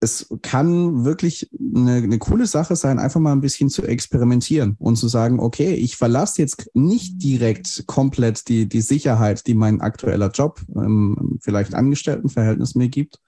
es 0.00 0.28
kann 0.42 1.04
wirklich 1.04 1.50
eine, 1.58 1.96
eine, 1.96 2.18
coole 2.18 2.46
Sache 2.46 2.76
sein, 2.76 2.98
einfach 2.98 3.20
mal 3.20 3.32
ein 3.32 3.40
bisschen 3.40 3.70
zu 3.70 3.82
experimentieren 3.82 4.76
und 4.78 4.96
zu 4.96 5.08
sagen, 5.08 5.40
okay, 5.40 5.74
ich 5.74 5.96
verlasse 5.96 6.42
jetzt 6.42 6.70
nicht 6.74 7.22
direkt 7.22 7.84
komplett 7.86 8.48
die, 8.48 8.68
die 8.68 8.82
Sicherheit, 8.82 9.46
die 9.46 9.54
mein 9.54 9.80
aktueller 9.80 10.30
Job, 10.30 10.60
ähm, 10.74 11.38
vielleicht 11.40 11.74
Angestelltenverhältnis 11.74 12.74
mir 12.74 12.88
gibt, 12.88 13.20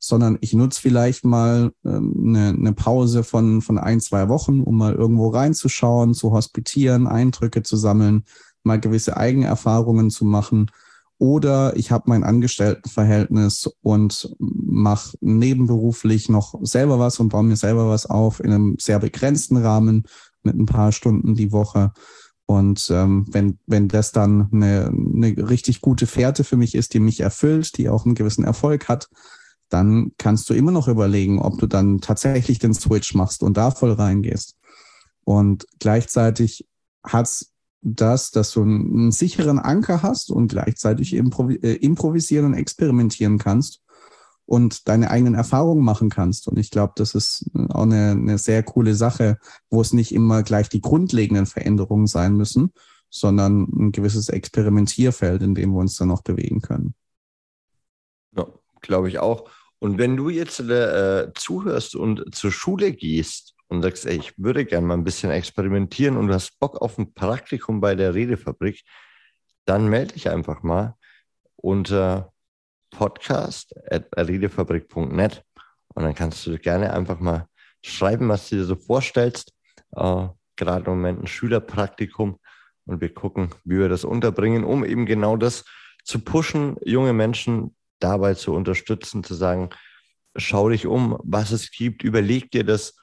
sondern 0.00 0.38
ich 0.40 0.54
nutze 0.54 0.80
vielleicht 0.80 1.24
mal 1.24 1.70
ähm, 1.84 2.14
eine, 2.26 2.48
eine 2.48 2.72
Pause 2.72 3.22
von, 3.22 3.62
von 3.62 3.78
ein, 3.78 4.00
zwei 4.00 4.28
Wochen, 4.28 4.62
um 4.62 4.76
mal 4.76 4.94
irgendwo 4.94 5.28
reinzuschauen, 5.28 6.14
zu 6.14 6.32
hospitieren, 6.32 7.06
Eindrücke 7.06 7.62
zu 7.62 7.76
sammeln, 7.76 8.24
mal 8.64 8.80
gewisse 8.80 9.16
Eigenerfahrungen 9.16 10.10
zu 10.10 10.24
machen 10.24 10.68
Oder 11.18 11.76
ich 11.76 11.90
habe 11.90 12.04
mein 12.08 12.24
Angestelltenverhältnis 12.24 13.70
und 13.80 14.34
mache 14.38 15.16
nebenberuflich 15.20 16.28
noch 16.28 16.54
selber 16.62 16.98
was 16.98 17.18
und 17.20 17.30
baue 17.30 17.44
mir 17.44 17.56
selber 17.56 17.88
was 17.88 18.06
auf 18.06 18.40
in 18.40 18.52
einem 18.52 18.76
sehr 18.78 18.98
begrenzten 18.98 19.56
Rahmen 19.56 20.04
mit 20.42 20.56
ein 20.56 20.66
paar 20.66 20.92
Stunden 20.92 21.34
die 21.34 21.52
Woche. 21.52 21.92
Und 22.44 22.90
ähm, 22.90 23.26
wenn, 23.30 23.58
wenn 23.66 23.88
das 23.88 24.12
dann 24.12 24.48
eine, 24.52 24.86
eine 24.86 25.48
richtig 25.48 25.80
gute 25.80 26.06
Fährte 26.06 26.44
für 26.44 26.56
mich 26.56 26.74
ist, 26.74 26.94
die 26.94 27.00
mich 27.00 27.20
erfüllt, 27.20 27.76
die 27.78 27.88
auch 27.88 28.04
einen 28.04 28.14
gewissen 28.14 28.44
Erfolg 28.44 28.88
hat, 28.88 29.08
dann 29.68 30.12
kannst 30.18 30.48
du 30.48 30.54
immer 30.54 30.70
noch 30.70 30.86
überlegen, 30.86 31.40
ob 31.40 31.58
du 31.58 31.66
dann 31.66 32.00
tatsächlich 32.00 32.58
den 32.58 32.74
Switch 32.74 33.14
machst 33.14 33.42
und 33.42 33.56
da 33.56 33.70
voll 33.70 33.92
reingehst. 33.92 34.54
Und 35.24 35.66
gleichzeitig 35.80 36.68
hat's 37.04 37.52
das, 37.94 38.32
dass 38.32 38.50
du 38.50 38.62
einen 38.62 39.12
sicheren 39.12 39.60
Anker 39.60 40.02
hast 40.02 40.30
und 40.30 40.48
gleichzeitig 40.48 41.14
improvi 41.14 41.54
äh, 41.56 41.74
improvisieren 41.74 42.46
und 42.46 42.54
experimentieren 42.54 43.38
kannst 43.38 43.82
und 44.44 44.88
deine 44.88 45.10
eigenen 45.10 45.34
Erfahrungen 45.34 45.84
machen 45.84 46.10
kannst. 46.10 46.48
Und 46.48 46.58
ich 46.58 46.70
glaube, 46.70 46.94
das 46.96 47.14
ist 47.14 47.48
auch 47.68 47.82
eine, 47.82 48.10
eine 48.10 48.38
sehr 48.38 48.62
coole 48.64 48.94
Sache, 48.94 49.38
wo 49.70 49.80
es 49.80 49.92
nicht 49.92 50.12
immer 50.12 50.42
gleich 50.42 50.68
die 50.68 50.80
grundlegenden 50.80 51.46
Veränderungen 51.46 52.08
sein 52.08 52.36
müssen, 52.36 52.72
sondern 53.08 53.68
ein 53.72 53.92
gewisses 53.92 54.28
Experimentierfeld, 54.28 55.42
in 55.42 55.54
dem 55.54 55.72
wir 55.72 55.80
uns 55.80 55.96
dann 55.96 56.08
noch 56.08 56.22
bewegen 56.22 56.60
können. 56.60 56.94
Ja, 58.36 58.46
glaube 58.80 59.08
ich 59.08 59.20
auch. 59.20 59.48
Und 59.78 59.98
wenn 59.98 60.16
du 60.16 60.28
jetzt 60.28 60.58
äh, 60.58 61.30
zuhörst 61.34 61.94
und 61.94 62.34
zur 62.34 62.50
Schule 62.50 62.92
gehst 62.92 63.55
und 63.68 63.82
sagst, 63.82 64.06
ey, 64.06 64.16
ich 64.16 64.38
würde 64.38 64.64
gerne 64.64 64.86
mal 64.86 64.94
ein 64.94 65.04
bisschen 65.04 65.30
experimentieren 65.30 66.16
und 66.16 66.28
du 66.28 66.34
hast 66.34 66.58
Bock 66.58 66.80
auf 66.80 66.96
ein 66.98 67.12
Praktikum 67.14 67.80
bei 67.80 67.94
der 67.94 68.14
Redefabrik, 68.14 68.82
dann 69.64 69.88
melde 69.88 70.14
dich 70.14 70.30
einfach 70.30 70.62
mal 70.62 70.96
unter 71.56 72.32
podcast.redefabrik.net 72.90 75.44
und 75.94 76.02
dann 76.02 76.14
kannst 76.14 76.46
du 76.46 76.58
gerne 76.58 76.92
einfach 76.92 77.20
mal 77.20 77.48
schreiben, 77.82 78.28
was 78.28 78.48
du 78.48 78.56
dir 78.56 78.64
so 78.64 78.76
vorstellst. 78.76 79.52
Äh, 79.96 80.28
gerade 80.56 80.86
im 80.86 80.98
Moment 80.98 81.22
ein 81.22 81.26
Schülerpraktikum 81.26 82.38
und 82.86 83.00
wir 83.00 83.12
gucken, 83.12 83.50
wie 83.64 83.78
wir 83.78 83.88
das 83.88 84.04
unterbringen, 84.04 84.64
um 84.64 84.84
eben 84.84 85.06
genau 85.06 85.36
das 85.36 85.64
zu 86.04 86.20
pushen, 86.20 86.76
junge 86.84 87.12
Menschen 87.12 87.74
dabei 87.98 88.34
zu 88.34 88.54
unterstützen, 88.54 89.24
zu 89.24 89.34
sagen, 89.34 89.70
schau 90.36 90.68
dich 90.68 90.86
um, 90.86 91.18
was 91.24 91.50
es 91.50 91.70
gibt, 91.70 92.04
überleg 92.04 92.50
dir 92.50 92.64
das, 92.64 92.96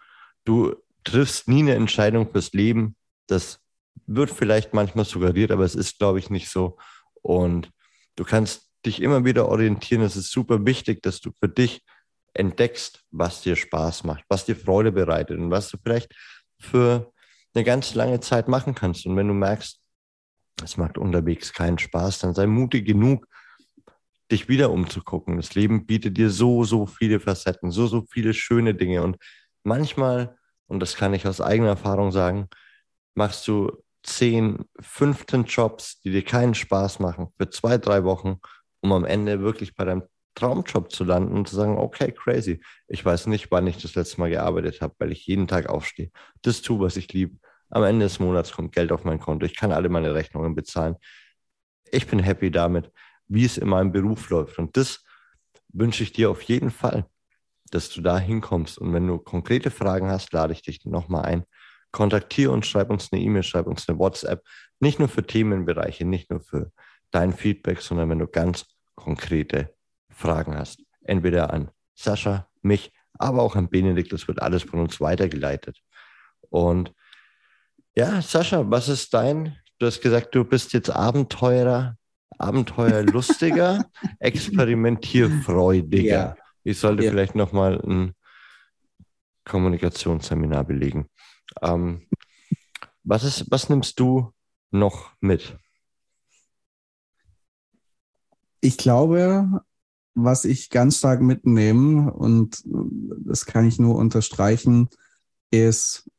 du 0.45 0.75
triffst 1.03 1.47
nie 1.47 1.62
eine 1.62 1.75
Entscheidung 1.75 2.29
fürs 2.32 2.53
Leben. 2.53 2.95
Das 3.27 3.60
wird 4.06 4.32
vielleicht 4.32 4.73
manchmal 4.73 5.06
suggeriert, 5.06 5.51
aber 5.51 5.63
es 5.63 5.75
ist, 5.75 5.97
glaube 5.99 6.19
ich, 6.19 6.29
nicht 6.29 6.49
so. 6.49 6.77
Und 7.21 7.71
du 8.15 8.23
kannst 8.23 8.69
dich 8.86 9.01
immer 9.01 9.25
wieder 9.25 9.47
orientieren. 9.47 10.01
Es 10.01 10.15
ist 10.15 10.32
super 10.32 10.65
wichtig, 10.65 11.01
dass 11.01 11.21
du 11.21 11.32
für 11.39 11.49
dich 11.49 11.84
entdeckst, 12.34 13.03
was 13.12 13.41
dir 13.41 13.56
Spaß 13.56 14.03
macht, 14.03 14.25
was 14.27 14.45
dir 14.45 14.56
Freude 14.56 14.91
bereitet 14.91 15.39
und 15.39 15.51
was 15.51 15.69
du 15.69 15.77
vielleicht 15.82 16.13
für 16.60 17.12
eine 17.53 17.63
ganz 17.63 17.93
lange 17.95 18.19
Zeit 18.19 18.47
machen 18.47 18.75
kannst. 18.75 19.06
Und 19.06 19.15
wenn 19.15 19.27
du 19.27 19.34
merkst, 19.34 19.79
es 20.63 20.77
macht 20.77 20.97
unterwegs 20.97 21.53
keinen 21.53 21.77
Spaß, 21.77 22.19
dann 22.19 22.34
sei 22.34 22.47
mutig 22.47 22.86
genug, 22.86 23.27
dich 24.32 24.49
wieder 24.49 24.71
umzugucken. 24.71 25.38
Das 25.38 25.53
Leben 25.53 25.86
bietet 25.86 26.17
dir 26.17 26.29
so, 26.29 26.63
so 26.63 26.86
viele 26.86 27.19
Facetten, 27.19 27.71
so, 27.71 27.88
so 27.88 28.06
viele 28.10 28.34
schöne 28.34 28.73
Dinge. 28.73 29.03
Und 29.03 29.17
manchmal, 29.63 30.38
und 30.67 30.80
das 30.80 30.95
kann 30.95 31.13
ich 31.13 31.28
aus 31.28 31.41
eigener 31.41 31.69
Erfahrung 31.69 32.12
sagen, 32.12 32.49
machst 33.15 33.47
du 33.47 33.71
10, 34.04 34.65
15 34.80 35.45
Jobs, 35.45 36.02
die 36.02 36.12
dir 36.12 36.23
keinen 36.23 36.56
Spaß 36.56 36.99
machen, 36.99 37.30
für 37.38 37.49
zwei, 37.49 37.78
drei 37.78 38.04
Wochen, 38.04 38.39
um 38.82 38.91
am 38.91 39.06
Ende 39.06 39.41
wirklich 39.41 39.76
bei 39.76 39.86
deinem 39.86 40.04
Traumjob 40.36 40.91
zu 40.91 41.04
landen 41.04 41.36
und 41.36 41.47
zu 41.47 41.56
sagen, 41.56 41.78
okay, 41.78 42.12
crazy. 42.12 42.62
Ich 42.88 43.06
weiß 43.06 43.28
nicht, 43.28 43.52
wann 43.52 43.67
ich 43.67 43.78
das 43.82 43.95
letzte 43.95 44.19
Mal 44.19 44.30
gearbeitet 44.30 44.82
habe, 44.82 44.95
weil 44.97 45.12
ich 45.12 45.28
jeden 45.28 45.47
Tag 45.47 45.69
aufstehe. 45.69 46.12
Das 46.41 46.62
tue, 46.62 46.80
was 46.80 46.97
ich 46.97 47.12
liebe. 47.13 47.38
Am 47.69 47.84
Ende 47.84 48.06
des 48.06 48.19
Monats 48.19 48.52
kommt 48.52 48.73
Geld 48.73 48.91
auf 48.91 49.04
mein 49.04 49.19
Konto. 49.19 49.45
Ich 49.45 49.56
kann 49.56 49.71
alle 49.71 49.89
meine 49.89 50.13
Rechnungen 50.13 50.56
bezahlen. 50.56 50.95
Ich 51.91 52.08
bin 52.08 52.19
happy 52.19 52.52
damit, 52.52 52.91
wie 53.28 53.45
es 53.45 53.58
in 53.58 53.67
meinem 53.67 53.91
Beruf 53.91 54.30
läuft. 54.30 54.60
Und 54.60 54.76
das 54.76 55.04
wünsche 55.69 56.04
ich 56.04 56.13
dir 56.13 56.30
auf 56.30 56.41
jeden 56.43 56.71
Fall, 56.71 57.06
dass 57.73 57.89
du 57.89 58.01
da 58.01 58.19
hinkommst. 58.19 58.77
Und 58.77 58.93
wenn 58.93 59.07
du 59.07 59.17
konkrete 59.17 59.71
Fragen 59.71 60.09
hast, 60.09 60.33
lade 60.33 60.53
ich 60.53 60.62
dich 60.62 60.86
nochmal 60.86 61.25
ein. 61.25 61.43
Kontaktiere 61.91 62.51
uns, 62.51 62.67
schreib 62.67 62.89
uns 62.89 63.12
eine 63.12 63.21
E-Mail, 63.21 63.43
schreib 63.43 63.67
uns 63.67 63.88
eine 63.88 63.99
WhatsApp. 63.99 64.43
Nicht 64.79 64.99
nur 64.99 65.07
für 65.07 65.25
Themenbereiche, 65.25 66.05
nicht 66.05 66.29
nur 66.29 66.41
für 66.41 66.71
dein 67.12 67.33
Feedback, 67.33 67.81
sondern 67.81 68.09
wenn 68.09 68.19
du 68.19 68.27
ganz 68.27 68.65
konkrete 68.95 69.73
Fragen 70.09 70.55
hast. 70.55 70.81
Entweder 71.03 71.53
an 71.53 71.71
Sascha, 71.95 72.47
mich, 72.62 72.91
aber 73.19 73.43
auch 73.43 73.55
an 73.55 73.69
Benedikt. 73.69 74.12
Das 74.12 74.27
wird 74.27 74.41
alles 74.41 74.63
von 74.63 74.79
uns 74.79 74.99
weitergeleitet. 74.99 75.79
Und 76.49 76.93
ja, 77.95 78.21
Sascha, 78.21 78.69
was 78.69 78.89
ist 78.89 79.13
dein? 79.13 79.57
Du 79.79 79.86
hast 79.86 80.01
gesagt, 80.01 80.33
du 80.33 80.43
bist 80.43 80.73
jetzt 80.73 80.89
Abenteurer, 80.89 81.97
Abenteuerlustiger, 82.38 83.86
experimentierfreudiger. 84.19 86.03
Ja. 86.03 86.36
Ich 86.63 86.80
sollte 86.80 87.04
ja. 87.04 87.12
vielleicht 87.12 87.36
nochmal 87.36 87.80
ein 87.82 88.13
Kommunikationsseminar 89.45 90.63
belegen. 90.63 91.08
Ähm, 91.62 92.08
was, 93.04 93.23
ist, 93.23 93.52
was 93.52 93.69
nimmst 93.69 93.99
du 93.99 94.32
noch 94.71 95.12
mit? 95.19 95.58
Ich 98.62 98.78
glaube, 98.78 99.62
was 100.15 100.45
ich 100.45 100.69
ganz 100.69 100.97
stark 100.97 101.21
mitnehme, 101.21 102.13
und 102.13 102.63
das 102.65 103.45
kann 103.45 103.67
ich 103.67 103.80
nur 103.80 103.95
unterstreichen, 103.95 104.89
ist, 105.52 106.10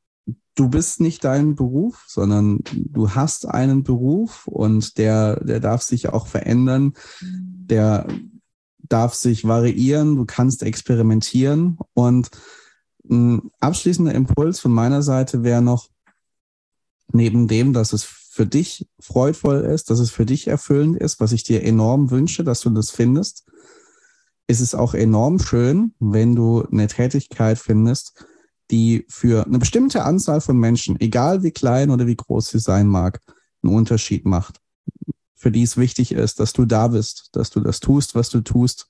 du 0.55 0.69
bist 0.69 1.01
nicht 1.01 1.25
dein 1.25 1.55
Beruf, 1.55 2.05
sondern 2.07 2.61
du 2.73 3.11
hast 3.15 3.47
einen 3.47 3.83
Beruf 3.83 4.47
und 4.47 4.99
der, 4.99 5.43
der 5.43 5.61
darf 5.61 5.83
sich 5.83 6.11
auch 6.11 6.27
verändern. 6.27 6.93
Der 7.23 8.07
darf 8.89 9.15
sich 9.15 9.47
variieren. 9.47 10.17
Du 10.17 10.25
kannst 10.25 10.63
experimentieren. 10.63 11.79
Und 11.95 12.31
ein 13.09 13.51
abschließender 13.61 14.15
Impuls 14.15 14.61
von 14.61 14.73
meiner 14.73 15.03
Seite 15.03 15.43
wäre 15.43 15.63
noch, 15.63 15.89
neben 17.13 17.49
dem, 17.49 17.73
dass 17.73 17.93
es 17.93 18.05
für 18.05 18.47
dich 18.47 18.89
freudvoll 18.99 19.61
ist, 19.61 19.91
dass 19.91 20.01
es 20.01 20.11
für 20.11 20.27
dich 20.27 20.49
erfüllend 20.49 20.97
ist, 20.97 21.21
was 21.21 21.33
ich 21.33 21.45
dir 21.45 21.63
enorm 21.63 22.11
wünsche, 22.11 22.43
dass 22.43 22.61
du 22.61 22.71
das 22.71 22.91
findest, 22.91 23.47
ist 24.47 24.61
es 24.61 24.75
auch 24.75 24.95
enorm 24.95 25.39
schön, 25.39 25.95
wenn 26.01 26.35
du 26.35 26.65
eine 26.71 26.89
Tätigkeit 26.89 27.59
findest, 27.59 28.27
die 28.71 29.07
für 29.09 29.47
eine 29.47 29.59
bestimmte 29.59 30.05
Anzahl 30.05 30.41
von 30.41 30.59
Menschen, 30.59 30.99
egal 31.01 31.43
wie 31.43 31.53
klein 31.53 31.91
oder 31.91 32.07
wie 32.07 32.17
groß 32.17 32.49
sie 32.49 32.59
sein 32.59 32.89
mag, 32.89 33.21
einen 33.63 33.75
Unterschied 33.75 34.25
macht. 34.25 34.61
Für 35.45 35.51
die 35.51 35.65
es 35.65 35.77
wichtig 35.77 36.13
ist, 36.13 36.41
dass 36.41 36.55
du 36.55 36.65
da 36.65 36.89
bist, 36.89 37.29
dass 37.33 37.51
du 37.51 37.61
das 37.61 37.79
tust, 37.79 38.15
was 38.15 38.31
du 38.31 38.41
tust, 38.41 38.89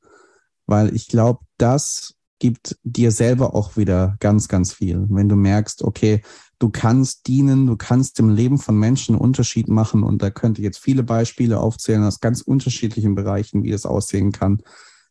weil 0.67 0.95
ich 0.95 1.09
glaube, 1.09 1.41
das 1.59 2.15
gibt 2.39 2.79
dir 2.85 3.11
selber 3.11 3.57
auch 3.57 3.77
wieder 3.77 4.15
ganz, 4.21 4.47
ganz 4.47 4.73
viel. 4.73 5.05
Wenn 5.09 5.29
du 5.29 5.35
merkst, 5.35 5.83
okay, 5.83 6.23
du 6.61 6.69
kannst 6.69 7.27
dienen, 7.27 7.67
du 7.67 7.77
kannst 7.77 8.21
im 8.21 8.29
Leben 8.29 8.59
von 8.59 8.79
Menschen 8.79 9.17
einen 9.17 9.21
Unterschied 9.21 9.67
machen 9.67 10.05
und 10.05 10.23
da 10.23 10.31
könnte 10.31 10.63
jetzt 10.63 10.79
viele 10.79 11.03
Beispiele 11.03 11.59
aufzählen 11.59 12.05
aus 12.05 12.21
ganz 12.21 12.41
unterschiedlichen 12.41 13.17
Bereichen, 13.17 13.65
wie 13.65 13.73
das 13.73 13.85
aussehen 13.85 14.31
kann. 14.31 14.63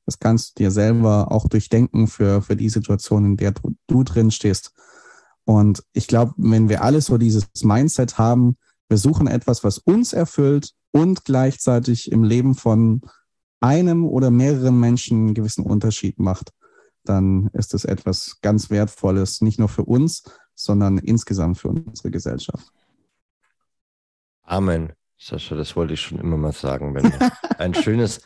Das 0.06 0.20
kannst 0.20 0.58
du 0.58 0.64
dir 0.64 0.72
selber 0.72 1.30
auch 1.30 1.50
durchdenken 1.50 2.08
für, 2.08 2.42
für 2.42 2.56
die 2.56 2.70
Situation, 2.70 3.26
in 3.26 3.36
der 3.36 3.52
du, 3.52 3.76
du 3.88 4.04
drin 4.06 4.32
stehst. 4.32 4.72
Und 5.44 5.84
ich 5.92 6.08
glaube, 6.08 6.36
wenn 6.38 6.70
wir 6.70 6.86
alle 6.86 7.02
so 7.02 7.18
dieses 7.18 7.50
Mindset 7.64 8.18
haben, 8.18 8.56
wir 8.88 8.98
suchen 8.98 9.28
etwas, 9.28 9.66
was 9.66 9.78
uns 9.78 10.14
erfüllt 10.14 10.74
und 10.94 11.26
gleichzeitig 11.26 12.12
im 12.12 12.24
Leben 12.24 12.56
von 12.56 13.02
einem 13.60 14.06
oder 14.06 14.32
mehreren 14.32 14.80
Menschen 14.80 15.18
einen 15.18 15.34
gewissen 15.34 15.66
Unterschied 15.66 16.20
macht, 16.20 16.54
dann 17.04 17.50
ist 17.54 17.74
es 17.74 17.84
etwas 17.84 18.40
ganz 18.42 18.70
Wertvolles, 18.70 19.42
nicht 19.42 19.60
nur 19.60 19.70
für 19.70 19.84
uns, 19.84 20.24
sondern 20.54 21.00
insgesamt 21.00 21.58
für 21.58 21.70
unsere 21.70 22.12
Gesellschaft. 22.12 22.72
Amen. 24.44 24.94
Sascha, 25.18 25.56
das 25.56 25.76
wollte 25.76 25.94
ich 25.94 26.02
schon 26.02 26.20
immer 26.20 26.38
mal 26.38 26.52
sagen, 26.52 26.94
wenn 26.94 27.10
du 27.10 27.32
ein 27.58 27.74
schönes 27.74 28.22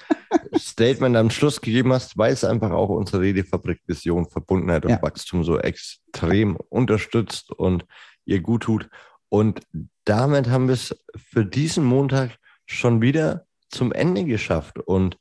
Statement 0.55 1.15
am 1.15 1.29
Schluss 1.29 1.61
gegeben 1.61 1.93
hast, 1.93 2.17
weil 2.17 2.33
es 2.33 2.43
einfach 2.43 2.71
auch 2.71 2.89
unsere 2.89 3.21
Redefabrik-Vision 3.21 4.27
Verbundenheit 4.27 4.83
und 4.83 4.91
ja. 4.91 5.01
Wachstum 5.01 5.43
so 5.43 5.59
extrem 5.59 6.55
unterstützt 6.69 7.51
und 7.51 7.85
ihr 8.25 8.41
gut 8.41 8.63
tut. 8.63 8.89
Und 9.29 9.61
damit 10.05 10.49
haben 10.49 10.67
wir 10.67 10.73
es 10.73 10.95
für 11.15 11.45
diesen 11.45 11.85
Montag 11.85 12.37
schon 12.67 13.01
wieder 13.01 13.47
zum 13.69 13.91
Ende 13.91 14.23
geschafft. 14.23 14.77
Und 14.77 15.17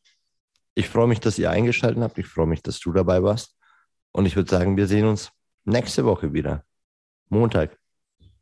ich 0.74 0.88
freue 0.88 1.06
mich, 1.06 1.20
dass 1.20 1.38
ihr 1.38 1.50
eingeschaltet 1.50 2.02
habt. 2.02 2.18
Ich 2.18 2.26
freue 2.26 2.46
mich, 2.46 2.62
dass 2.62 2.78
du 2.80 2.92
dabei 2.92 3.22
warst. 3.22 3.56
Und 4.12 4.26
ich 4.26 4.36
würde 4.36 4.50
sagen, 4.50 4.76
wir 4.76 4.86
sehen 4.86 5.06
uns 5.06 5.30
nächste 5.64 6.04
Woche 6.04 6.34
wieder. 6.34 6.64
Montag 7.30 7.78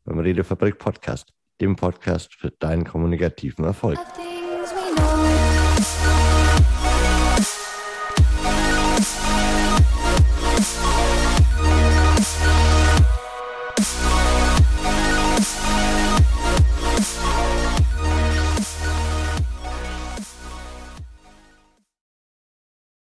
beim 0.05 0.19
Redefabrik 0.19 0.79
Podcast 0.79 1.33
dem 1.61 1.77
Podcast 1.77 2.35
für 2.35 2.51
deinen 2.51 2.85
kommunikativen 2.85 3.65
Erfolg. 3.65 3.99